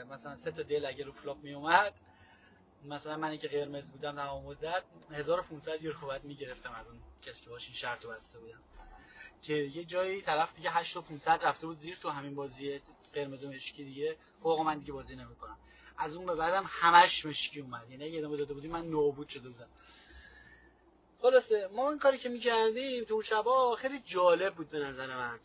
مثلا 0.03 0.37
سه 0.37 0.51
تا 0.51 0.63
دل 0.63 0.85
اگر 0.85 1.05
رو 1.05 1.11
flop 1.11 1.37
می 1.43 1.53
اومد 1.53 1.93
مثلا 2.85 3.17
منی 3.17 3.37
که 3.37 3.47
قرمز 3.47 3.91
بودم 3.91 4.15
تمام 4.15 4.45
مدت 4.45 4.83
1500 5.11 5.83
یورو 5.83 6.07
باید 6.07 6.23
می‌گرفتم 6.23 6.71
از 6.71 6.87
اون 6.87 6.99
کسی 7.21 7.43
که 7.43 7.49
باش 7.49 7.71
شرط 7.71 8.05
بسته 8.05 8.39
بودم. 8.39 8.61
که 9.41 9.53
یه 9.53 9.85
جایی 9.85 10.21
طرف 10.21 10.55
دیگه 10.55 10.71
8500 10.71 11.39
رفته 11.43 11.67
بود 11.67 11.77
زیر 11.77 11.95
تو 11.95 12.09
همین 12.09 12.35
بازی 12.35 12.81
قرمز 13.13 13.43
و 13.43 13.51
مشکی 13.51 13.83
دیگه. 13.83 14.17
فوق 14.43 14.59
من 14.59 14.79
دیگه 14.79 14.93
بازی 14.93 15.15
نمی‌کنم. 15.15 15.57
از 15.97 16.15
اون 16.15 16.25
به 16.25 16.35
بعدم 16.35 16.65
همش 16.67 17.25
مشکی 17.25 17.59
اومد. 17.59 17.89
یعنی 17.89 18.05
یه 18.05 18.19
ادامه 18.19 18.37
داده 18.37 18.53
بودیم 18.53 18.71
من 18.71 18.85
نابود 18.85 19.29
شده 19.29 19.49
بودم. 19.49 19.69
خلاصه 21.21 21.67
ما 21.67 21.89
این 21.89 21.99
کاری 21.99 22.17
که 22.17 22.29
می‌کردیم 22.29 23.03
تو 23.03 23.21
شبا 23.21 23.75
خیلی 23.75 23.99
جالب 23.99 24.55
بود 24.55 24.69
به 24.69 24.79
نظر 24.79 25.07
من 25.07 25.39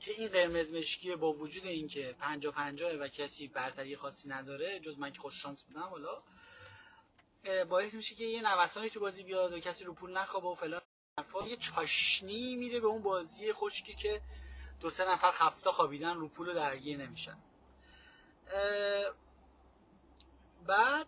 که 0.00 0.12
این 0.12 0.28
قرمز 0.28 0.72
مشکی 0.72 1.16
با 1.16 1.32
وجود 1.32 1.66
اینکه 1.66 2.14
50 2.18 2.52
50 2.52 2.92
و 2.92 3.08
کسی 3.08 3.48
برتری 3.48 3.96
خاصی 3.96 4.28
نداره 4.28 4.80
جز 4.80 4.98
من 4.98 5.12
که 5.12 5.20
خوش 5.20 5.42
شانس 5.42 5.62
بودم 5.62 5.80
حالا 5.80 6.22
باعث 7.64 7.94
میشه 7.94 8.14
که 8.14 8.24
یه 8.24 8.42
نوسانی 8.42 8.90
تو 8.90 9.00
بازی 9.00 9.22
بیاد 9.22 9.52
و 9.52 9.60
کسی 9.60 9.84
رو 9.84 9.94
پول 9.94 10.16
نخوابه 10.16 10.48
و 10.48 10.54
فلان 10.54 10.80
یه 11.46 11.56
چاشنی 11.56 12.56
میده 12.56 12.80
به 12.80 12.86
اون 12.86 13.02
بازی 13.02 13.52
خشکی 13.52 13.94
که 13.94 14.20
دو 14.82 14.90
سه 14.90 15.10
نفر 15.10 15.30
خفته 15.30 15.70
خوابیدن 15.70 16.16
رو 16.16 16.28
پول 16.28 16.54
درگیر 16.54 16.98
نمیشن. 16.98 17.36
بعد 20.66 21.06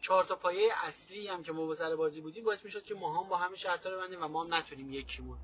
چهار 0.00 0.24
تا 0.24 0.36
پایه 0.36 0.72
اصلی 0.84 1.28
هم 1.28 1.42
که 1.42 1.52
ما 1.52 1.66
با 1.66 1.74
سر 1.74 1.96
بازی 1.96 2.20
بودیم 2.20 2.44
باعث 2.44 2.64
می‌شد 2.64 2.84
که 2.84 2.94
ما 2.94 3.20
هم 3.20 3.28
با 3.28 3.36
همین 3.36 3.56
شرطا 3.56 3.90
رو 3.90 4.00
بندیم 4.00 4.22
و 4.22 4.28
ما 4.28 4.44
هم 4.44 4.54
نتونیم 4.54 4.92
یکیمون 4.92 5.38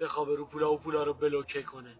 بخوابه 0.00 0.34
رو 0.34 0.44
پولا 0.44 0.72
و 0.72 0.78
پولا 0.78 1.02
رو 1.02 1.14
بلوکه 1.14 1.62
کنه. 1.62 1.98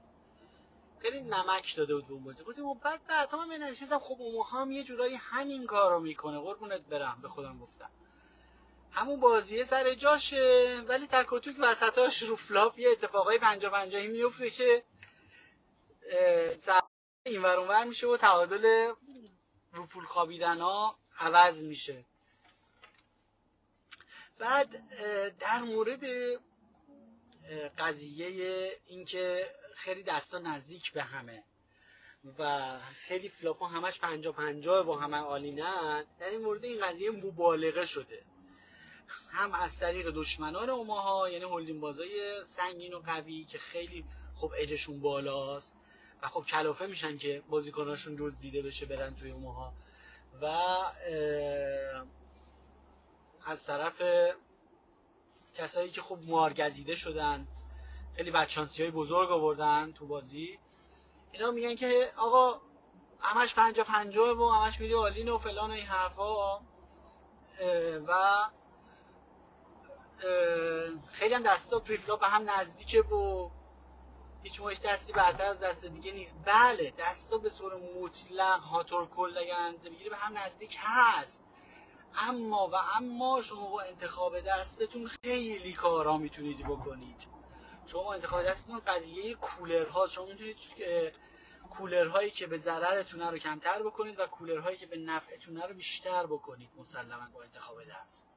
خیلی 0.99 1.23
نمک 1.23 1.77
داده 1.77 1.95
بود 1.95 2.07
به 2.07 2.13
اون 2.13 2.25
بازی. 2.25 2.45
گفتیم 2.45 2.75
بعد 2.75 3.07
بعد 3.07 3.35
من 3.35 3.57
نشستم. 3.57 3.99
خب 3.99 4.17
اون 4.19 4.47
هم 4.53 4.71
یه 4.71 4.85
جورایی 4.85 5.15
همین 5.15 5.67
کارو 5.67 6.01
می‌کنه. 6.01 6.39
قربونت 6.39 6.81
برم 6.81 7.19
به 7.23 7.29
خودم 7.29 7.59
گفتم. 7.59 7.91
همون 8.93 9.21
بازیه 9.21 9.65
سر 9.65 9.95
جاشه 9.95 10.81
ولی 10.89 11.07
تک 11.07 11.33
و 11.33 11.39
توک 11.39 11.57
وسطاش 11.59 12.23
رو 12.23 12.37
flop 12.37 12.79
یه 12.79 12.91
اتفاقای 12.91 13.39
پنجا 13.39 13.71
پنجاهی 13.71 14.07
میفته 14.09 14.51
که 14.51 14.85
این 17.25 17.43
ور 17.43 17.85
میشه 17.85 18.07
و 18.07 18.17
تعادل 18.17 18.93
رو 19.73 19.87
پول 19.87 20.05
خوابیدن 20.05 20.61
ها 20.61 20.99
عوض 21.19 21.65
میشه. 21.65 22.05
بعد 24.39 24.89
در 25.39 25.63
مورد 25.63 26.05
قضیه 27.79 28.81
اینکه 28.87 29.55
خیلی 29.75 30.03
دستا 30.03 30.39
نزدیک 30.39 30.93
به 30.93 31.03
همه 31.03 31.45
و 32.39 32.79
خیلی 32.79 33.29
flop 33.29 33.59
ها 33.59 33.67
همش 33.67 34.01
پنجا 34.01 34.33
پنجا 34.33 34.85
و 34.85 35.01
همه 35.01 35.17
all 35.17 35.62
in 35.62 35.92
ن 35.92 36.07
در 36.21 36.29
این 36.29 36.41
مورد 36.41 36.65
این 36.65 36.87
قضیه 36.87 37.11
مبالغه 37.11 37.87
شده. 37.87 38.32
هم 39.31 39.55
از 39.55 39.79
طریق 39.79 40.11
دشمنان 40.11 40.71
اوماها 40.71 41.31
یعنی 41.31 41.45
hold'em 41.45 41.81
بازای 41.81 42.45
سنگین 42.45 42.95
و 42.95 43.01
قوی 43.01 43.45
که 43.45 43.59
خیلی 43.59 44.05
خب 44.35 44.53
اجشون 44.57 45.01
بالاست. 45.01 45.75
و 46.23 46.29
خب 46.29 46.45
کلافه 46.45 46.87
میشن 46.87 47.19
که 47.19 47.43
بازیکناشون 47.51 48.17
دزدیده 48.19 48.63
بشه 48.63 48.87
برن 48.87 49.15
توی 49.15 49.31
اوماها. 49.31 49.73
و 50.43 50.47
از 53.47 53.65
طرف 53.65 54.03
کسایی 55.55 55.91
که 55.91 56.03
خب 56.03 56.19
مارگزیده 56.27 56.95
شدن 56.95 57.47
خیلی 58.17 58.31
بچانسی 58.31 58.83
های 58.83 58.91
بزرگ 58.91 59.31
آوردن 59.31 59.93
تو 59.93 60.07
بازی. 60.07 60.59
اینا 61.33 61.51
میگن 61.51 61.75
که 61.75 62.13
آقا 62.17 62.61
همش 63.21 63.55
پنجا 63.55 63.85
پنجا 63.85 64.37
و 64.37 64.53
همش 64.53 64.81
میری 64.81 64.95
آلین 64.95 65.29
و 65.29 65.39
فلان 65.39 65.71
و 65.71 65.75
این 65.75 65.87
حرفا. 65.87 66.61
و 68.07 68.45
خیلی 71.13 71.35
هم 71.35 71.43
دستا 71.43 71.79
پریفلا 71.79 72.17
به 72.17 72.27
هم 72.27 72.51
نزدیکه 72.51 73.03
و 73.03 73.51
هیچ 74.43 74.61
موقع 74.61 74.75
دستی 74.75 75.13
برتر 75.13 75.45
از 75.45 75.61
دست 75.61 75.85
دیگه 75.85 76.13
نیست. 76.13 76.37
بله 76.45 76.93
دستا 76.99 77.39
به 77.39 77.51
طور 77.51 77.77
مطلق 78.01 78.61
هاتور 78.61 79.09
کل 79.09 79.39
اگر 79.39 79.57
اندازه 79.57 79.91
بگیری 79.91 80.11
به 80.11 80.17
هم 80.17 80.39
نزدیک 80.39 80.77
هست. 80.79 81.41
اما 82.15 82.69
و 82.69 82.75
اما 82.75 83.43
شما 83.43 83.69
با 83.71 83.81
انتخاب 83.81 84.41
دستتون 84.41 85.11
خیلی 85.25 85.73
کارا 85.73 86.17
می‌تونید 86.17 86.67
بکنید. 86.67 87.27
شما 87.87 88.03
با 88.03 88.15
انتخاب 88.15 88.43
دستتون 88.43 88.81
قضیه 88.81 89.35
کولر 89.35 89.87
ها 89.87 90.07
شما 90.07 90.27
می‌تونید 90.27 90.57
کولرهایی 91.71 92.31
که 92.31 92.47
به 92.47 92.59
ضررتون 92.59 93.21
رو 93.21 93.39
کمتر 93.39 93.83
بکنید 93.83 94.21
و 94.21 94.27
کولرهایی 94.27 94.77
که 94.77 94.87
به 94.87 94.97
نفعتون 94.97 95.57
رو 95.57 95.75
بیشتر 95.75 96.27
بکنید 96.27 96.71
مسلما 96.77 97.29
با 97.35 97.43
انتخاب 97.43 97.77
دست. 97.85 98.32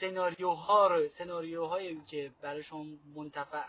سناریوها 0.00 0.86
رو 0.86 1.08
سناریوهایی 1.08 2.00
که 2.06 2.32
برای 2.40 2.62
شما 2.62 2.84
منتفع 3.14 3.64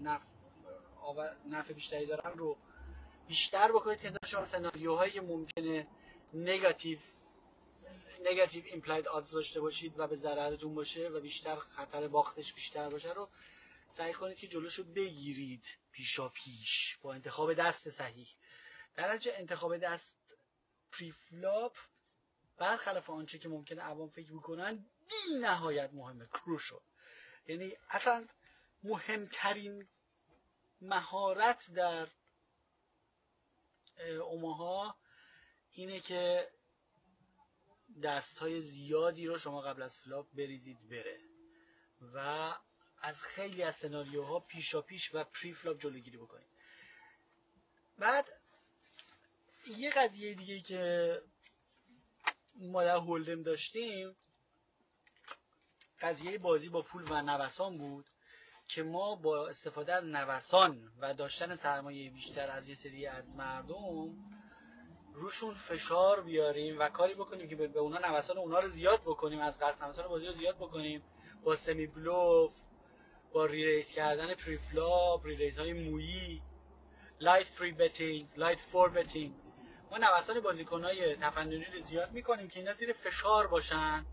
نفع, 0.00 0.26
نفع 1.46 1.72
بیشتری 1.72 2.06
دارن 2.06 2.38
رو 2.38 2.56
بیشتر 3.28 3.72
بکنید 3.72 4.00
که 4.00 4.12
شما 4.26 4.46
سناریوهایی 4.46 5.12
که 5.12 5.20
ممکنه 5.20 5.86
negative 6.34 6.98
negative 8.24 8.64
implied 8.66 9.08
odds 9.08 9.30
داشته 9.30 9.60
باشید 9.60 9.94
و 9.98 10.06
به 10.06 10.16
ضررتون 10.16 10.74
باشه 10.74 11.08
و 11.08 11.20
بیشتر 11.20 11.56
خطر 11.56 12.08
باختش 12.08 12.54
بیشتر 12.54 12.88
باشه 12.88 13.12
رو 13.12 13.28
سعی 13.88 14.12
کنید 14.12 14.36
که 14.36 14.48
جلوشو 14.48 14.84
بگیرید 14.84 15.64
پیشا 15.92 16.28
پیش 16.28 16.98
با 17.02 17.14
انتخاب 17.14 17.54
دست 17.54 17.90
صحیح. 17.90 18.28
در 18.96 19.18
انتخاب 19.38 19.76
دست 19.76 20.36
preflop 20.92 21.76
برخلاف 22.58 23.10
آنچه 23.10 23.38
که 23.38 23.48
ممکنه 23.48 23.82
عوام 23.82 24.08
فکر 24.08 24.32
بکنن 24.32 24.86
بی 25.08 25.38
نهایت 25.40 25.90
مهمه 25.92 26.26
crucial 26.26 26.82
یعنی 27.46 27.76
اصلا 27.90 28.26
مهمترین 28.82 29.88
مهارت 30.80 31.70
در 31.74 32.08
اوماها 34.22 34.96
اینه 35.72 36.00
که 36.00 36.48
دست 38.02 38.38
های 38.38 38.60
زیادی 38.60 39.26
رو 39.26 39.38
شما 39.38 39.60
قبل 39.60 39.82
از 39.82 39.96
flop 39.96 40.26
بریزید 40.34 40.88
بره 40.88 41.20
و 42.14 42.18
از 43.02 43.16
خیلی 43.16 43.62
از 43.62 43.74
سناریوها 43.76 44.40
پیشا 44.40 44.82
پیش 44.82 45.14
و 45.14 45.24
preflop 45.24 45.78
جلوگیری 45.78 46.16
بکنید. 46.16 46.48
بعد 47.98 48.28
یه 49.66 49.90
قضیه 49.90 50.34
دیگه 50.34 50.60
که 50.60 51.22
ما 52.60 52.84
در 52.84 52.96
hold'em 52.96 53.42
داشتیم 53.42 54.16
قضیه 56.00 56.38
بازی 56.38 56.68
با 56.68 56.82
پول 56.82 57.04
و 57.10 57.22
نوسان 57.22 57.78
بود 57.78 58.06
که 58.68 58.82
ما 58.82 59.16
با 59.16 59.48
استفاده 59.48 59.92
از 59.94 60.04
نوسان 60.04 60.92
و 61.00 61.14
داشتن 61.14 61.56
سرمایه 61.56 62.10
بیشتر 62.10 62.50
از 62.50 62.68
یه 62.68 62.74
سری 62.74 63.06
از 63.06 63.36
مردم 63.36 64.14
روشون 65.14 65.54
فشار 65.54 66.22
بیاریم 66.22 66.78
و 66.78 66.88
کاری 66.88 67.14
بکنیم 67.14 67.48
که 67.48 67.56
به 67.56 67.78
اونا 67.78 67.98
نوسان 67.98 68.38
اونا 68.38 68.60
رو 68.60 68.68
زیاد 68.68 69.02
بکنیم 69.02 69.40
از 69.40 69.58
قصد 69.60 69.84
نوسان 69.84 70.08
بازی 70.08 70.26
رو 70.26 70.32
زیاد 70.32 70.56
بکنیم. 70.56 71.02
با 71.44 71.56
semi-bluff 71.56 72.52
با 73.32 73.46
re-raise 73.46 73.92
کردن 73.92 74.34
preflop 74.34 75.26
re-raise 75.26 75.58
های 75.58 75.72
مویی 75.72 76.42
light 77.20 77.46
three-betting 77.46 78.28
light 78.36 78.58
four-betting. 78.60 79.34
ما 79.90 79.98
نوسان 79.98 80.40
بازیکن 80.40 80.84
های 80.84 81.16
تفننی 81.16 81.64
رو 81.64 81.80
زیاد 81.80 82.12
می‌کنیم 82.12 82.48
که 82.48 82.60
اینا 82.60 82.72
زیر 82.74 82.92
فشار 82.92 83.46
باشن 83.46 84.06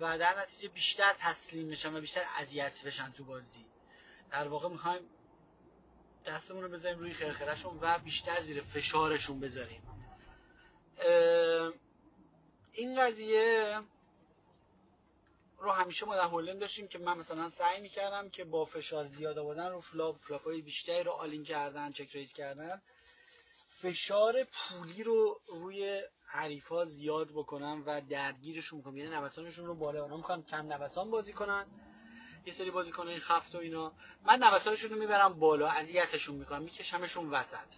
و 0.00 0.18
در 0.18 0.40
نتیجه 0.40 0.68
بیشتر 0.68 1.12
تسلیم 1.20 1.68
بشن 1.68 1.96
و 1.96 2.00
بیشتر 2.00 2.22
اذیت 2.38 2.84
بشن 2.84 3.12
تو 3.12 3.24
بازی. 3.24 3.66
در 4.30 4.48
واقع 4.48 4.68
می‌خوایم 4.68 5.02
دستمون 6.26 6.62
رو 6.62 6.68
بذاریم 6.68 6.98
روی 6.98 7.12
خرخرشون 7.14 7.78
و 7.80 7.98
بیشتر 7.98 8.40
زیر 8.40 8.62
فشارشون 8.62 9.40
بذاریم. 9.40 9.82
این 12.72 13.00
قضیه 13.00 13.80
رو 15.58 15.72
همیشه 15.72 16.06
ما 16.06 16.16
در 16.16 16.22
هولند 16.22 16.60
داشتیم 16.60 16.88
که 16.88 16.98
من 16.98 17.18
مثلا 17.18 17.50
سعی 17.50 17.80
می‌کردم 17.80 18.30
که 18.30 18.44
با 18.44 18.64
فشار 18.64 19.04
زیاد 19.04 19.38
آوردن 19.38 19.70
رو 19.70 19.80
flop 19.80 20.16
flop 20.28 20.44
های 20.44 20.62
بیشتری 20.62 21.02
رو 21.02 21.10
all 21.10 21.30
in 21.30 21.44
کردن 21.44 21.92
check-raise 21.92 22.32
کردن. 22.32 22.82
فشار 23.84 24.34
پولی 24.44 25.02
رو 25.02 25.40
روی 25.46 26.02
حریفا 26.26 26.84
زیاد 26.84 27.28
بکنم 27.30 27.82
و 27.86 28.00
درگیرشون 28.00 28.82
کنم 28.82 28.96
یعنی 28.96 29.10
نوسانشون 29.10 29.66
رو 29.66 29.74
بالا. 29.74 30.02
اونا 30.02 30.16
می‌خوان 30.16 30.42
کم 30.42 30.72
نوسان 30.72 31.10
بازی 31.10 31.32
کنن. 31.32 31.66
یه 32.46 32.52
سری 32.52 32.70
بازیکنای 32.70 33.18
خفت 33.18 33.54
و 33.54 33.58
اینا. 33.58 33.92
من 34.24 34.42
نوسانشون 34.42 34.90
رو 34.90 34.98
می‌برم 34.98 35.38
بالا. 35.38 35.68
اذیتشون 35.68 36.36
می‌کنم. 36.36 36.62
میکشمشون 36.62 37.30
وسط. 37.30 37.74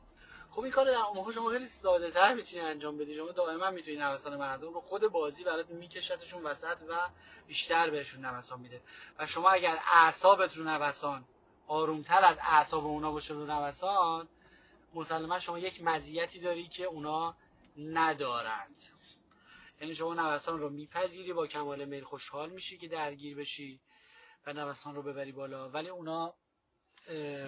خب 0.51 0.61
این 0.61 0.73
کار 0.73 0.85
در 0.85 1.03
موقع 1.15 1.33
شما 1.33 1.51
خیلی 1.51 1.67
ساده 1.67 2.11
تر 2.11 2.35
می‌تونی 2.35 2.63
انجام 2.63 2.99
بدی. 2.99 3.17
شما 3.17 3.33
دائما 3.33 3.71
می‌تونی 3.71 3.97
نوسان 3.97 4.37
مردم 4.37 4.75
رو 4.75 4.81
خود 4.81 5.03
بازی 5.07 5.45
برات 5.45 5.71
میکشتشون 5.71 6.43
وسط 6.43 6.83
و 6.89 6.95
بیشتر 7.47 7.91
بهشون 7.91 8.25
نوسان 8.25 8.61
میده. 8.61 8.81
و 9.19 9.27
شما 9.27 9.51
اگر 9.51 9.79
اعصابت 9.93 10.57
رو 10.57 10.65
نوسان 10.65 11.25
آرومتر 11.67 12.25
از 12.25 12.37
اعصاب 12.41 12.87
اونا 12.87 13.13
باشه 13.13 13.35
رو 13.35 13.47
نوسان 13.47 14.29
مسلما 14.97 15.39
شما 15.39 15.59
یک 15.59 15.83
مزیتی 15.83 16.41
داری 16.41 16.69
که 16.69 16.85
اونا 16.85 17.37
ندارند. 17.77 18.85
یعنی 19.81 19.95
شما 19.95 20.15
نوسان 20.15 20.61
رو 20.61 20.71
میپذیری 20.71 21.33
با 21.33 21.47
کمال 21.47 21.85
میل 21.85 22.05
خوشحال 22.05 22.51
میشی 22.51 22.79
که 22.79 22.89
درگیر 22.89 23.37
بشی 23.37 23.81
و 24.47 24.53
نوسان 24.53 24.95
رو 24.95 25.03
ببری 25.03 25.33
بالا. 25.33 25.69
ولی 25.69 25.89
اونا 25.89 26.35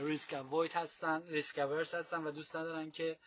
ریسک 0.01 0.35
اوایت 0.35 0.77
هستن 0.77 1.23
ریسک 1.23 1.59
اورس 1.59 1.95
هستن 1.95 2.25
و 2.25 2.31
دوست 2.31 2.57
ندارن 2.57 2.91
که 2.91 3.19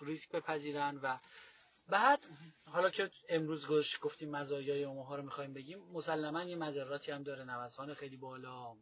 ریسک 0.00 0.30
بپذیرن 0.30 1.00
و 1.02 1.18
بعد 1.88 2.26
حالا 2.66 2.90
که 2.90 3.10
امروز 3.28 3.66
گوش 3.66 3.98
گفتیم 4.02 4.30
مزایای 4.30 4.84
اوماها 4.84 5.16
رو 5.16 5.22
می‌خوایم 5.22 5.54
بگیم 5.54 5.78
مسلما 5.78 6.42
یه 6.42 6.56
مذراتی 6.56 7.12
هم 7.12 7.22
داره 7.22 7.44
نوسان 7.44 7.94
خیلی 7.94 8.16
بالا. 8.16 8.76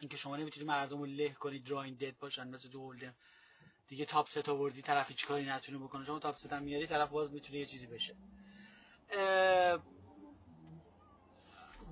اینکه 0.00 0.16
شما 0.16 0.36
نمی‌تونید 0.36 0.68
مردم 0.68 0.98
رو 0.98 1.06
له 1.06 1.32
کنید 1.32 1.64
دراین 1.64 1.94
دد 1.94 2.18
باشن 2.18 2.48
مثل 2.48 2.68
دو 2.68 2.80
هولدم 2.80 3.14
دیگه 3.88 4.04
top 4.04 4.28
set 4.28 4.48
آوردی 4.48 4.82
طرف 4.82 5.08
هیچ 5.08 5.26
کاری 5.26 5.44
نتونه 5.44 5.78
بکنه؟ 5.78 6.04
شما 6.04 6.18
top 6.18 6.36
set 6.36 6.52
میاری 6.52 6.86
طرف 6.86 7.10
باز 7.10 7.32
می‌تونه 7.32 7.58
یه 7.58 7.66
چیزی 7.66 7.86
بشه. 7.86 8.16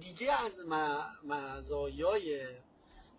دیگه 0.00 0.44
از 0.44 0.60
مزایای 1.24 2.46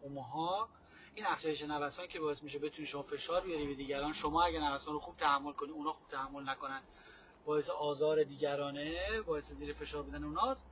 اوماها 0.02 0.70
این 1.16 1.26
افزایش 1.26 1.62
نوسان 1.62 2.08
که 2.08 2.20
باعث 2.20 2.44
میشه 2.44 2.60
بتونی 2.60 2.88
شما 2.88 3.04
فشار 3.04 3.42
بیاری 3.42 3.68
به 3.68 3.76
دیگران 3.76 4.14
شما 4.14 4.44
اگر 4.44 4.60
نوسان 4.60 4.94
رو 4.94 5.00
خوب 5.00 5.18
تحمل 5.18 5.54
کنی 5.54 5.72
اونا 5.72 5.94
خوب 5.94 6.08
تحمل 6.08 6.50
نکنن. 6.50 6.82
باعث 7.46 7.70
آزار 7.70 8.24
دیگرانه 8.24 9.22
باعث 9.22 9.52
زیر 9.52 9.74
فشار 9.74 10.04
بودن 10.04 10.24
اوناست. 10.24 10.68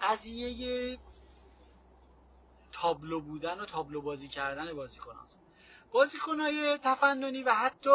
قضیه 0.00 0.98
تابلو 2.80 3.20
بودن 3.20 3.60
و 3.60 3.64
تابلو 3.64 4.02
بازی 4.02 4.28
کردن 4.28 4.72
بازیکن 4.72 5.16
هست 5.24 5.38
بازیکنهای 5.92 6.78
تفننی 6.78 7.42
و 7.42 7.54
حتی 7.54 7.90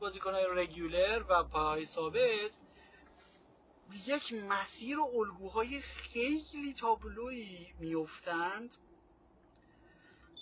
بازیکنهای 0.00 0.46
رگولر 0.50 1.24
و 1.28 1.44
پای 1.44 1.86
ثابت 1.86 2.50
یک 4.06 4.32
مسیر 4.32 4.98
و 4.98 5.10
الگوهای 5.14 5.80
خیلی 5.80 6.74
تابلویی 6.78 7.74
میفتند 7.78 8.76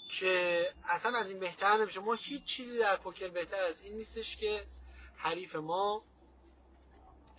که 0.09 0.66
اصلا 0.85 1.18
از 1.18 1.31
این 1.31 1.40
بهتر 1.40 1.76
نمیشه. 1.76 2.00
ما 2.00 2.14
هیچ 2.14 2.44
چیزی 2.44 2.79
در 2.79 2.96
پوکر 2.96 3.29
بهتر 3.29 3.61
از 3.61 3.81
این 3.81 3.94
نیستش 3.94 4.37
که 4.37 4.66
حریف 5.16 5.57
ما 5.57 6.05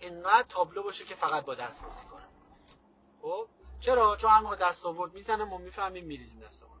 اینقدر 0.00 0.48
تابلو 0.48 0.82
باشه 0.82 1.04
که 1.04 1.14
فقط 1.14 1.44
با 1.44 1.54
دست 1.54 1.82
بازی 1.82 2.04
کنه. 2.04 2.28
خب؟ 3.22 3.48
چرا؟ 3.82 4.16
چون 4.16 4.30
هر 4.30 4.40
موقع 4.40 4.56
دست 4.56 4.86
آورد 4.86 5.14
می‌زنه 5.14 5.44
ما 5.44 5.58
می‌فهمیم 5.58 6.04
میریزیم 6.04 6.40
دست 6.40 6.62
آورد. 6.62 6.80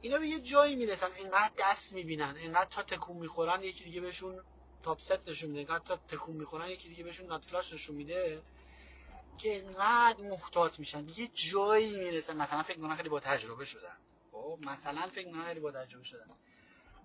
اینا 0.00 0.18
به 0.18 0.26
یه 0.26 0.40
جایی 0.40 0.76
می‌رسن 0.76 1.12
اینقدر 1.16 1.52
دست 1.58 1.92
می‌بینن 1.92 2.36
اینقدر 2.36 2.70
تا 2.70 2.82
تکون 2.82 3.16
می‌خورن 3.16 3.62
یکی 3.62 3.84
دیگه 3.84 4.00
بهشون 4.00 4.40
تاپ 4.82 5.00
ست 5.00 5.28
نشون 5.28 5.50
میده. 5.50 5.58
اینقدر 5.58 5.84
تا 5.84 5.96
تکون 5.96 6.36
می‌خورن 6.36 6.68
یکی 6.68 6.88
دیگه 6.88 7.04
بهشون 7.04 7.26
نات 7.26 7.44
فلاش 7.44 7.72
نشون 7.72 7.96
میده 7.96 8.42
که 9.38 9.48
اینقدر 9.48 10.24
محتاط 10.24 10.78
میشن. 10.78 11.08
یه 11.08 11.28
جایی 11.34 11.96
می‌رسن. 11.96 12.36
مثلا 12.36 12.62
فکر 12.62 12.78
می‌کنن 12.78 12.96
خیلی 12.96 13.08
با 13.08 13.20
تجربه 13.20 13.64
شدن. 13.64 13.96
خب 14.32 14.58
مثلا 14.66 15.08
فکر 15.08 15.26
می‌کنن 15.26 15.44
خیلی 15.44 15.60
با 15.60 15.72
تجربه 15.72 16.04
شدن. 16.04 16.26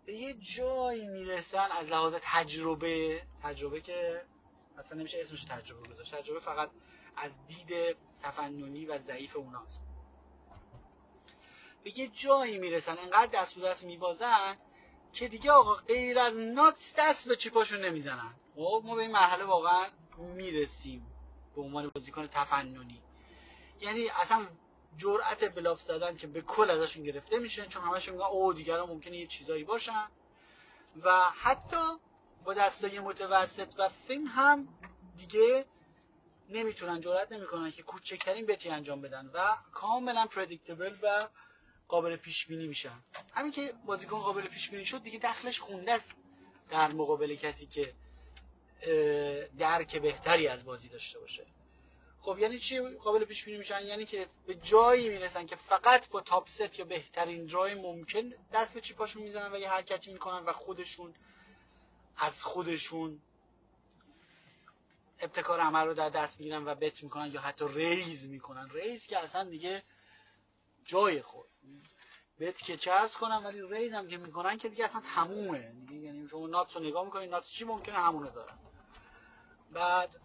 به 0.06 0.14
یه 0.14 0.34
جایی 0.34 1.08
می‌رسن 1.08 1.68
از 1.72 1.88
لحاظ 1.90 2.16
تجربه 2.22 3.22
تجربه 3.44 3.82
که 3.82 4.22
اصلا 4.78 4.98
نمیشه 5.00 5.22
اسمش 5.22 5.44
تجربه 5.44 5.90
گذاشت. 5.90 6.16
تجربه 6.16 6.40
فقط 6.40 6.70
از 7.18 7.48
دید 7.48 7.98
تفننی 8.22 8.86
و 8.86 9.00
ضعیف 9.00 9.36
اوناست. 9.36 9.82
به 11.84 12.00
یه 12.00 12.08
جایی 12.08 12.58
می‌رسن 12.58 12.98
انقدر 12.98 13.42
دست 13.42 13.58
و 13.58 13.62
دست 13.62 13.86
میبازن 13.86 14.58
که 15.14 15.28
دیگه 15.28 15.52
آقا 15.52 15.74
غیر 15.74 16.20
از 16.20 16.38
نات 16.38 16.94
دست 16.98 17.28
به 17.28 17.36
چیپاشون 17.36 17.86
نمی‌زنن. 17.86 18.34
خب 18.56 18.82
ما 18.86 18.96
به 18.96 19.02
این 19.02 19.12
مرحله 19.12 19.44
واقعا 19.44 19.88
می‌رسیم 20.18 21.08
به 21.56 21.62
عنوان 21.62 21.90
بازیکن 21.96 22.28
تفننی. 22.28 23.02
یعنی 23.82 24.10
اصلا 24.10 24.48
جرأت 24.98 25.56
بلاف 25.56 25.82
زدن 25.82 26.18
که 26.18 26.28
به 26.28 26.42
کل 26.42 26.72
ازشون 26.72 27.04
گرفته 27.04 27.40
میشه 27.40 27.66
چون 27.66 27.84
همشون 27.84 28.14
میگن 28.14 28.26
او 28.26 28.54
دیگران 28.54 28.90
ممکنه 28.90 29.18
یه 29.18 29.28
چیزایی 29.28 29.64
باشن. 29.64 30.08
و 31.04 31.22
حتی 31.22 31.98
با 32.46 32.54
دستای 32.54 33.00
متوسط 33.00 33.74
و 33.78 33.90
فین 33.90 34.28
هم 34.28 34.68
دیگه 35.18 35.66
نمی‌تونن 36.50 37.02
جرأت 37.02 37.32
نمی‌کنن 37.32 37.72
که 37.72 37.84
کوچکترین 37.84 38.46
بتی 38.46 38.70
انجام 38.70 39.02
بدن 39.02 39.32
و 39.34 39.56
کاملا 39.72 40.26
پردیکتبل 40.26 40.96
و 41.02 41.28
قابل 41.88 42.16
پیش 42.16 42.46
بینی 42.46 42.68
میشن. 42.68 43.04
همین 43.34 43.52
که 43.52 43.74
بازیکن 43.86 44.20
قابل 44.20 44.48
پیش 44.48 44.70
بینی 44.70 44.86
شد 44.86 45.04
دیگه 45.04 45.20
دخلش 45.20 45.60
خونده 45.60 45.94
است 45.94 46.16
در 46.70 46.92
مقابل 46.92 47.36
کسی 47.36 47.68
که 47.68 47.94
درک 49.60 49.98
بهتری 49.98 50.48
از 50.48 50.66
بازی 50.66 50.90
داشته 50.90 51.20
باشه. 51.20 51.46
خب 52.22 52.40
یعنی 52.40 52.60
چی 52.60 52.80
قابل 52.80 53.26
پیش 53.26 53.46
بینی 53.46 53.58
میشن؟ 53.58 53.86
یعنی 53.86 54.06
که 54.06 54.28
به 54.48 54.56
جایی 54.56 55.10
می‌رسن 55.10 55.46
که 55.46 55.56
فقط 55.56 56.10
با 56.10 56.22
تاپ 56.22 56.50
ست 56.50 56.80
یا 56.80 56.86
بهترین 56.86 57.46
درای 57.46 57.76
ممکن 57.76 58.34
دست 58.54 58.74
به 58.74 58.82
چیپاشون 58.82 59.24
می‌زنن 59.24 59.54
و 59.54 59.58
یه 59.58 59.70
حرکتی 59.70 60.14
می‌کنن 60.14 60.46
و 60.46 60.54
خودشون 60.54 61.14
از 62.18 62.44
خودشون 62.44 63.22
ابتکار 65.20 65.60
عمل 65.60 65.86
رو 65.86 65.94
در 65.94 66.10
دست 66.10 66.40
می‌گیرن 66.40 66.68
و 66.68 66.76
bet 66.76 67.04
می‌کنن 67.04 67.32
یا 67.32 67.42
حتی 67.42 67.66
raise 67.68 68.30
می‌کنن. 68.30 68.70
raise 68.70 69.08
که 69.08 69.20
اصلا 69.20 69.44
دیگه 69.44 69.84
جای 70.86 71.22
خود. 71.22 71.48
bet 72.40 72.58
که 72.58 72.78
چرس 72.78 73.14
کنن 73.14 73.44
ولی 73.46 73.62
raise 73.62 73.94
هم 73.94 74.08
که 74.08 74.18
می‌کنن 74.18 74.58
که 74.58 74.70
دیگه 74.70 74.86
اصلا 74.86 75.02
تمومه. 75.16 75.74
دیگه 75.88 75.96
یعنی 75.96 76.30
شما 76.30 76.48
nuts 76.48 76.78
رو 76.78 76.84
نگاه 76.84 77.06
می‌کنید 77.06 77.30
nuts 77.30 77.50
چی 77.50 77.66
ممکنه 77.66 77.96
همونه 77.96 78.32
دارن. 78.32 78.60
بعد 79.72 80.16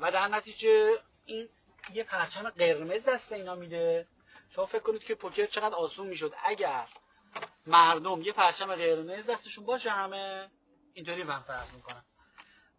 و 0.00 0.12
در 0.12 0.28
نتیجه 0.28 0.98
این 1.24 1.48
یه 1.94 2.04
پرچم 2.04 2.50
قرمز 2.50 3.04
دست 3.04 3.32
اینا 3.32 3.54
میده. 3.54 4.06
شما 4.50 4.66
فکر 4.66 4.82
کنید 4.82 5.04
که 5.04 5.14
پوکر 5.14 5.46
چقدر 5.46 5.74
آسون 5.74 6.06
می‌شد. 6.06 6.34
اگر 6.44 6.88
مردم 7.66 8.22
یه 8.22 8.32
پرچم 8.32 8.76
قرمز 8.76 9.26
دستشون 9.26 9.64
باشه 9.64 9.90
همه 9.90 10.50
اینطوری 10.94 11.22
من 11.22 11.40
فرض 11.40 11.72
می‌کنم. 11.74 12.04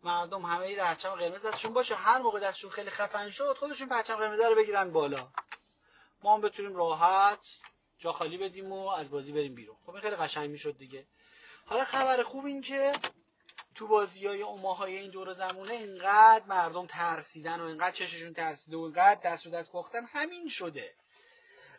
مردم 0.04 0.46
همه 0.46 0.70
یه 0.72 0.78
پرچم 0.78 1.10
قرمز 1.10 1.46
دستشون 1.46 1.74
باشه 1.74 1.96
هر 1.96 2.22
موقع 2.22 2.40
دستشون 2.40 2.72
خیلی 2.72 2.90
خفن 2.90 3.30
شد 3.30 3.58
خودشون 3.60 3.88
پرچم 3.88 4.16
قرمز 4.16 4.40
رو 4.40 4.56
بگیرن 4.56 4.92
بالا. 4.92 5.32
ما 6.24 6.36
هم 6.36 6.42
بتونیم 6.42 6.76
راحت 6.76 7.40
جا 7.98 8.12
خالی 8.12 8.38
بدیم 8.38 8.72
و 8.72 8.90
از 8.90 9.12
بازی 9.12 9.32
بریم 9.32 9.56
بیرون. 9.56 9.78
خب 9.86 9.90
این 9.90 10.02
خیلی 10.02 10.16
قشنگ 10.16 10.50
می‌شد 10.50 10.78
دیگه. 10.78 11.08
حالا 11.66 11.86
خبر 11.86 12.24
خوب 12.24 12.46
این 12.46 12.62
که 12.62 12.92
تو 13.76 13.88
بازی 13.88 14.28
های 14.28 14.42
های 14.42 14.98
این 14.98 15.12
دور 15.12 15.34
زمونه 15.34 15.74
اینقدر 15.74 16.46
مردم 16.46 16.88
ترسیدن 16.88 17.60
و 17.60 17.66
اینقدر 17.66 17.92
چششون 17.92 18.34
ترسیده 18.34 18.78
و 18.78 18.80
اینقدر 18.80 19.22
دست 19.24 19.48
و 19.48 19.50
دست 19.50 19.72
باختن 19.72 20.06
همین 20.06 20.50
شده. 20.50 20.94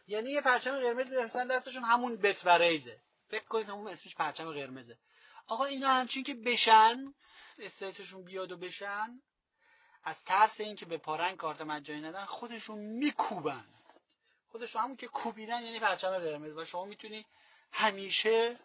یعنی 0.07 0.31
یه 0.31 0.41
پرچم 0.41 0.81
قرمز 0.81 1.11
گرفتن 1.11 1.47
دستشون 1.47 1.83
همون 1.83 2.17
بت 2.17 2.47
و 2.47 2.49
ریزه 2.49 3.01
فکر 3.29 3.45
کنید 3.45 3.69
همون 3.69 3.89
اسمش 3.89 4.15
پرچم 4.15 4.53
قرمزه. 4.53 4.99
آقا 5.47 5.65
اینا 5.65 5.89
همچین 5.89 6.23
که 6.25 6.35
بشن 6.35 7.15
استریتشون 7.59 8.25
بیاد 8.25 8.53
و 8.53 8.57
بشن 8.57 9.21
از 10.05 10.25
ترس 10.25 10.61
اینکه 10.61 10.87
به 10.87 10.99
پارنگ 10.99 11.37
کارت 11.37 11.61
مجانی 11.61 12.01
ندن 12.01 12.25
خودشون 12.25 12.79
میکوبن. 12.79 13.65
خودشون 14.49 14.83
همون 14.83 14.97
که 14.97 15.07
کوبیدن 15.07 15.63
یعنی 15.63 15.81
پرچم 15.81 16.19
قرمز. 16.19 16.57
و 16.57 16.65
شما 16.65 16.85
می‌تونی 16.85 17.27
همیشه 17.73 18.59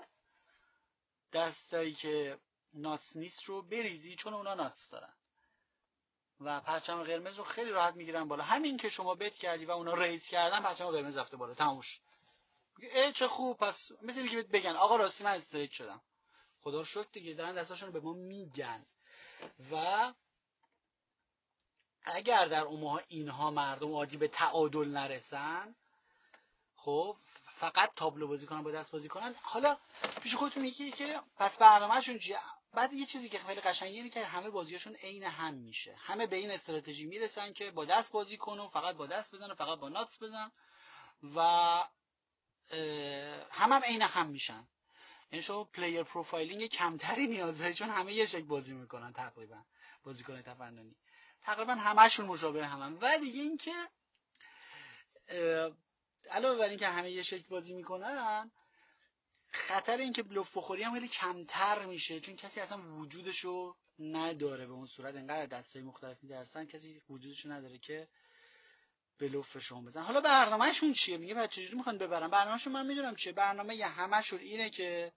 دستایی 1.33 1.93
که 1.93 2.37
ناتس 2.73 3.15
نیست 3.15 3.43
رو 3.43 3.61
بریزی 3.61 4.15
چون 4.15 4.33
اونا 4.33 4.53
ناتس 4.53 4.89
دارن. 4.89 5.13
و 6.39 6.61
پرچم 6.61 7.03
قرمز 7.03 7.37
رو 7.37 7.43
خیلی 7.43 7.71
راحت 7.71 7.95
می‌گیرن 7.95 8.27
بالا. 8.27 8.43
همین 8.43 8.77
که 8.77 8.89
شما 8.89 9.15
بت 9.15 9.33
کردی 9.33 9.65
و 9.65 9.71
اونا 9.71 9.93
ریز 9.93 10.27
کردن 10.27 10.61
پرچم 10.61 10.91
قرمز 10.91 11.17
رفته 11.17 11.37
بالا. 11.37 11.53
تموش 11.53 11.99
ای 12.79 13.13
چه 13.13 13.27
خوب 13.27 13.57
پس 13.57 13.91
مثل 14.01 14.27
که 14.27 14.41
بگن 14.41 14.75
آقا 14.75 14.95
راستی 14.95 15.23
من 15.23 15.35
استریت 15.35 15.71
شدم. 15.71 16.01
خدا 16.67 16.83
شکر 16.83 17.07
دیگه 17.13 17.33
دارن 17.33 17.55
دستاشون 17.55 17.91
به 17.91 17.99
ما 17.99 18.13
میگن. 18.13 18.85
و 19.71 20.13
اگر 22.03 22.45
در 22.45 22.61
اون 22.61 23.01
اینها 23.07 23.51
مردم 23.51 23.93
عادی 23.93 24.17
به 24.17 24.27
تعادل 24.27 24.87
نرسن 24.87 25.75
خب 26.75 27.17
فقط 27.59 27.91
تابلو 27.95 28.27
بازی 28.27 28.45
کنن 28.45 28.63
با 28.63 28.71
دست 28.71 28.91
بازی 28.91 29.07
کنن. 29.07 29.35
حالا 29.41 29.77
پیش 30.21 30.35
خودتون 30.35 30.63
میگی 30.63 30.91
که 30.91 31.21
پس 31.37 31.57
برنامهشون 31.57 32.19
چیه؟ 32.19 32.39
بعد 32.73 32.93
یه 32.93 33.05
چیزی 33.05 33.29
که 33.29 33.39
خیلی 33.39 33.61
قشنگه 33.61 33.93
اینه 33.93 34.09
که 34.09 34.25
همه 34.25 34.49
بازیاشون 34.49 34.95
عین 34.95 35.23
هم 35.23 35.53
میشه. 35.53 35.95
همه 35.95 36.27
به 36.27 36.35
این 36.35 36.51
استراتژی 36.51 37.05
می‌رسن 37.05 37.53
که 37.53 37.71
با 37.71 37.85
دست 37.85 38.11
بازی 38.11 38.37
کنن 38.37 38.67
فقط 38.67 38.95
با 38.95 39.07
دست 39.07 39.35
بزنن 39.35 39.53
فقط 39.53 39.79
با 39.79 39.89
ناتس 39.89 40.23
بزن 40.23 40.51
و 41.35 41.39
هم 43.51 43.71
هم 43.71 43.81
عین 43.83 44.01
هم 44.01 44.27
میشن. 44.27 44.67
یعنی 45.31 45.41
شما 45.41 45.63
player 45.63 46.03
profiling 46.03 46.65
کمتری 46.67 47.27
نیازه 47.27 47.73
چون 47.73 47.89
همه 47.89 48.13
یه 48.13 48.25
شکل 48.25 48.45
بازی 48.45 48.73
می‌کنن 48.73 49.13
تقریبا 49.13 49.63
بازیکن 50.03 50.41
تفننی. 50.41 50.95
تقریبا 51.41 51.75
همشون 51.75 52.25
مشابه 52.25 52.67
همن. 52.67 52.97
و 53.01 53.17
دیگه 53.17 53.41
اینکه 53.41 53.73
علاوه 56.29 56.59
بر 56.59 56.69
اینکه 56.69 56.87
همه 56.87 57.11
یه 57.11 57.23
شکل 57.23 57.47
بازی 57.49 57.73
می‌کنن 57.73 58.51
خطر 59.51 59.97
اینکه 59.97 60.23
بلوف 60.23 60.57
بخوری 60.57 60.83
هم 60.83 60.93
خیلی 60.93 61.07
کمتر 61.07 61.85
میشه 61.85 62.19
چون 62.19 62.35
کسی 62.35 62.59
اصلا 62.59 62.81
وجودشو 62.93 63.75
نداره 63.99 64.65
به 64.65 64.73
اون 64.73 64.85
صورت. 64.85 65.15
انقدر 65.15 65.45
دستای 65.45 65.81
مختلفی 65.81 66.27
درسن 66.27 66.65
کسی 66.65 67.01
وجودشو 67.09 67.51
نداره 67.51 67.77
که 67.79 68.07
بلوف 69.19 69.57
شما 69.57 69.81
بزن. 69.81 70.03
حالا 70.03 70.21
برنامهشون 70.21 70.93
چیه؟ 70.93 71.17
میگه 71.17 71.33
بچه 71.33 71.61
چجوری 71.61 71.77
می‌خوان 71.77 71.97
ببرن؟ 71.97 72.29
برنامهشون 72.29 72.73
من 72.73 72.85
می‌دونم 72.85 73.15
چیه. 73.15 73.33
برنامه 73.33 73.75
یه 73.75 73.87
همشون 73.87 74.39
اینه 74.39 74.69
که 74.69 75.13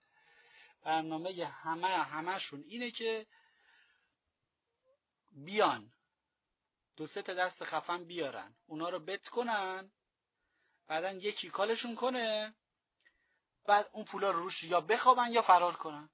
برنامه 0.83 1.33
یه 1.33 1.47
همه 1.47 1.89
همشون 1.89 2.65
اینه 2.67 2.91
که 2.91 3.27
بیان. 5.33 5.93
دو 6.97 7.07
سه 7.07 7.23
تا 7.23 7.35
دست 7.35 7.65
خفن 7.65 8.05
بیارن. 8.05 8.57
اونا 8.67 8.89
رو 8.89 8.99
بت 8.99 9.29
کنن. 9.29 9.93
بعدا 10.87 11.13
یکی 11.13 11.51
کالشون 11.51 11.95
کنه. 11.95 12.55
بعد 13.67 13.91
اون 13.93 14.05
پولا 14.05 14.31
رو 14.31 14.41
روش 14.41 14.63
یا 14.63 14.81
بخوابن 14.81 15.33
یا 15.33 15.43
فرار 15.43 15.77
کنن. 15.77 16.11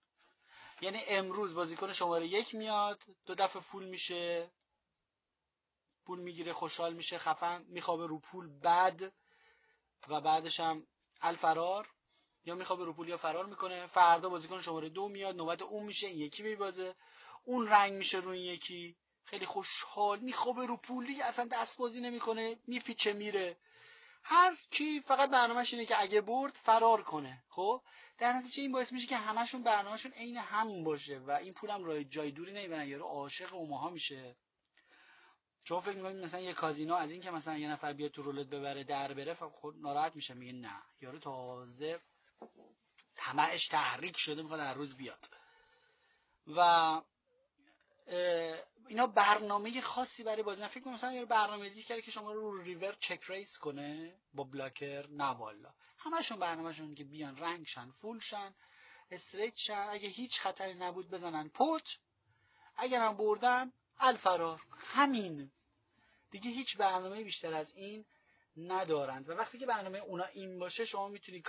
یعنی 0.80 1.02
امروز 1.08 1.54
بازیکن 1.54 1.92
شماره 1.92 2.26
یک 2.26 2.54
میاد. 2.54 3.02
دو 3.26 3.34
دفعه 3.34 3.62
پول 3.62 3.84
میشه. 3.84 4.50
پول 6.06 6.20
می‌گیره 6.20 6.52
خوشحال 6.52 6.94
میشه 6.94 7.18
خفن 7.18 7.64
میخوابه 7.68 8.06
رو 8.06 8.18
پول 8.20 8.60
بعد 8.60 9.12
و 10.08 10.20
بعدش 10.20 10.60
هم 10.60 10.86
الفرار. 11.20 11.88
یا 12.44 12.54
میخوابه 12.54 12.84
رو 12.84 12.92
پول 12.92 13.08
یا 13.08 13.16
فرار 13.16 13.46
می‌کنه. 13.46 13.86
فردا 13.86 14.28
بازیکن 14.28 14.60
شماره 14.60 14.88
دو 14.88 15.08
میاد 15.08 15.36
نوبت 15.36 15.62
اون 15.62 15.84
میشه 15.84 16.06
این 16.06 16.18
یکی 16.18 16.42
میبازه. 16.42 16.94
اون 17.44 17.68
رنگ 17.68 17.92
میشه 17.92 18.18
رو 18.18 18.30
این 18.30 18.42
یکی. 18.42 18.96
خیلی 19.24 19.46
خوشحال 19.46 20.20
میخوابه 20.20 20.66
رو 20.66 20.76
پولی 20.76 21.22
اصلا 21.22 21.48
دست 21.52 21.78
بازی 21.78 22.00
نمی‌کنه 22.00 22.58
میپیچه 22.66 23.12
میره. 23.12 23.56
هر 24.22 24.56
کی 24.70 25.00
فقط 25.00 25.30
برنامهش 25.30 25.74
اینه 25.74 25.86
که 25.86 26.00
اگه 26.02 26.20
برد 26.20 26.52
فرار 26.52 27.02
کنه. 27.02 27.44
خب؟ 27.48 27.82
در 28.18 28.32
نتیجه 28.32 28.62
این 28.62 28.72
باعث 28.72 28.92
میشه 28.92 29.06
که 29.06 29.16
همشون 29.16 29.62
برنامهشون 29.62 30.12
عین 30.12 30.36
هم 30.36 30.84
باشه 30.84 31.18
و 31.18 31.30
این 31.30 31.52
پولم 31.52 31.84
راه 31.84 32.04
جای 32.04 32.30
دوری 32.30 32.52
نمی‌برن 32.52 32.88
یارو 32.88 33.04
عاشق 33.04 33.54
اوماها 33.54 33.90
میشه. 33.90 34.36
چون 35.66 35.80
فکر 35.80 35.96
می‌کنید 35.96 36.24
مثلا 36.24 36.40
یه 36.40 36.52
کازینو 36.52 36.94
از 36.94 37.12
این 37.12 37.20
که 37.20 37.30
مثلا 37.30 37.58
یه 37.58 37.68
نفر 37.68 37.92
بیاد 37.92 38.10
تو 38.10 38.22
رولت 38.22 38.46
ببره 38.46 38.84
در 38.84 39.14
بره 39.14 39.34
خود 39.34 39.80
ناراحت 39.80 40.16
میشه 40.16 40.34
میگه 40.34 40.52
نه. 40.52 40.82
یارو 41.00 41.18
تازه 41.18 42.00
طمعش 43.16 43.68
تحریک 43.68 44.16
شده 44.16 44.42
می‌خواد 44.42 44.60
هر 44.60 44.74
روز 44.74 44.96
بیاد. 44.96 45.28
و 46.46 46.60
اینا 48.86 49.06
برنامه 49.06 49.80
خاصی 49.80 50.22
برای 50.22 50.42
بازی 50.42 50.62
نه. 50.62 50.68
فکر 50.68 50.80
کنم 50.80 50.94
مثلا 50.94 51.12
یه 51.12 51.24
برنامه‌ریزی 51.24 51.82
کرده 51.82 52.02
که 52.02 52.10
شما 52.10 52.32
رو 52.32 52.62
ریور 52.62 52.96
چک 53.00 53.20
ریس 53.26 53.58
کنه 53.58 54.14
با 54.34 54.44
بلاکر 54.44 55.06
نه 55.06 55.24
والا. 55.24 55.74
همشون 55.98 56.38
برنامهشون 56.38 56.94
که 56.94 57.04
بیان 57.04 57.36
رنگ 57.36 57.66
شن 57.66 57.90
فول 57.90 58.20
شن 58.20 58.54
استریت 59.10 59.56
شن. 59.56 59.86
اگه 59.90 60.08
هیچ 60.08 60.40
خطری 60.40 60.74
نبود 60.74 61.10
بزنن 61.10 61.48
پوت. 61.48 61.98
اگرم 62.76 63.16
بردن 63.16 63.72
الفرار 63.98 64.60
همین. 64.72 65.50
دیگه 66.30 66.50
هیچ 66.50 66.76
برنامه 66.76 67.24
بیشتر 67.24 67.54
از 67.54 67.72
این 67.76 68.04
ندارند. 68.56 69.28
و 69.28 69.32
وقتی 69.32 69.58
که 69.58 69.66
برنامه 69.66 69.98
اونا 69.98 70.24
این 70.24 70.58
باشه 70.58 70.84
شما 70.84 71.08
می‌تونی 71.08 71.42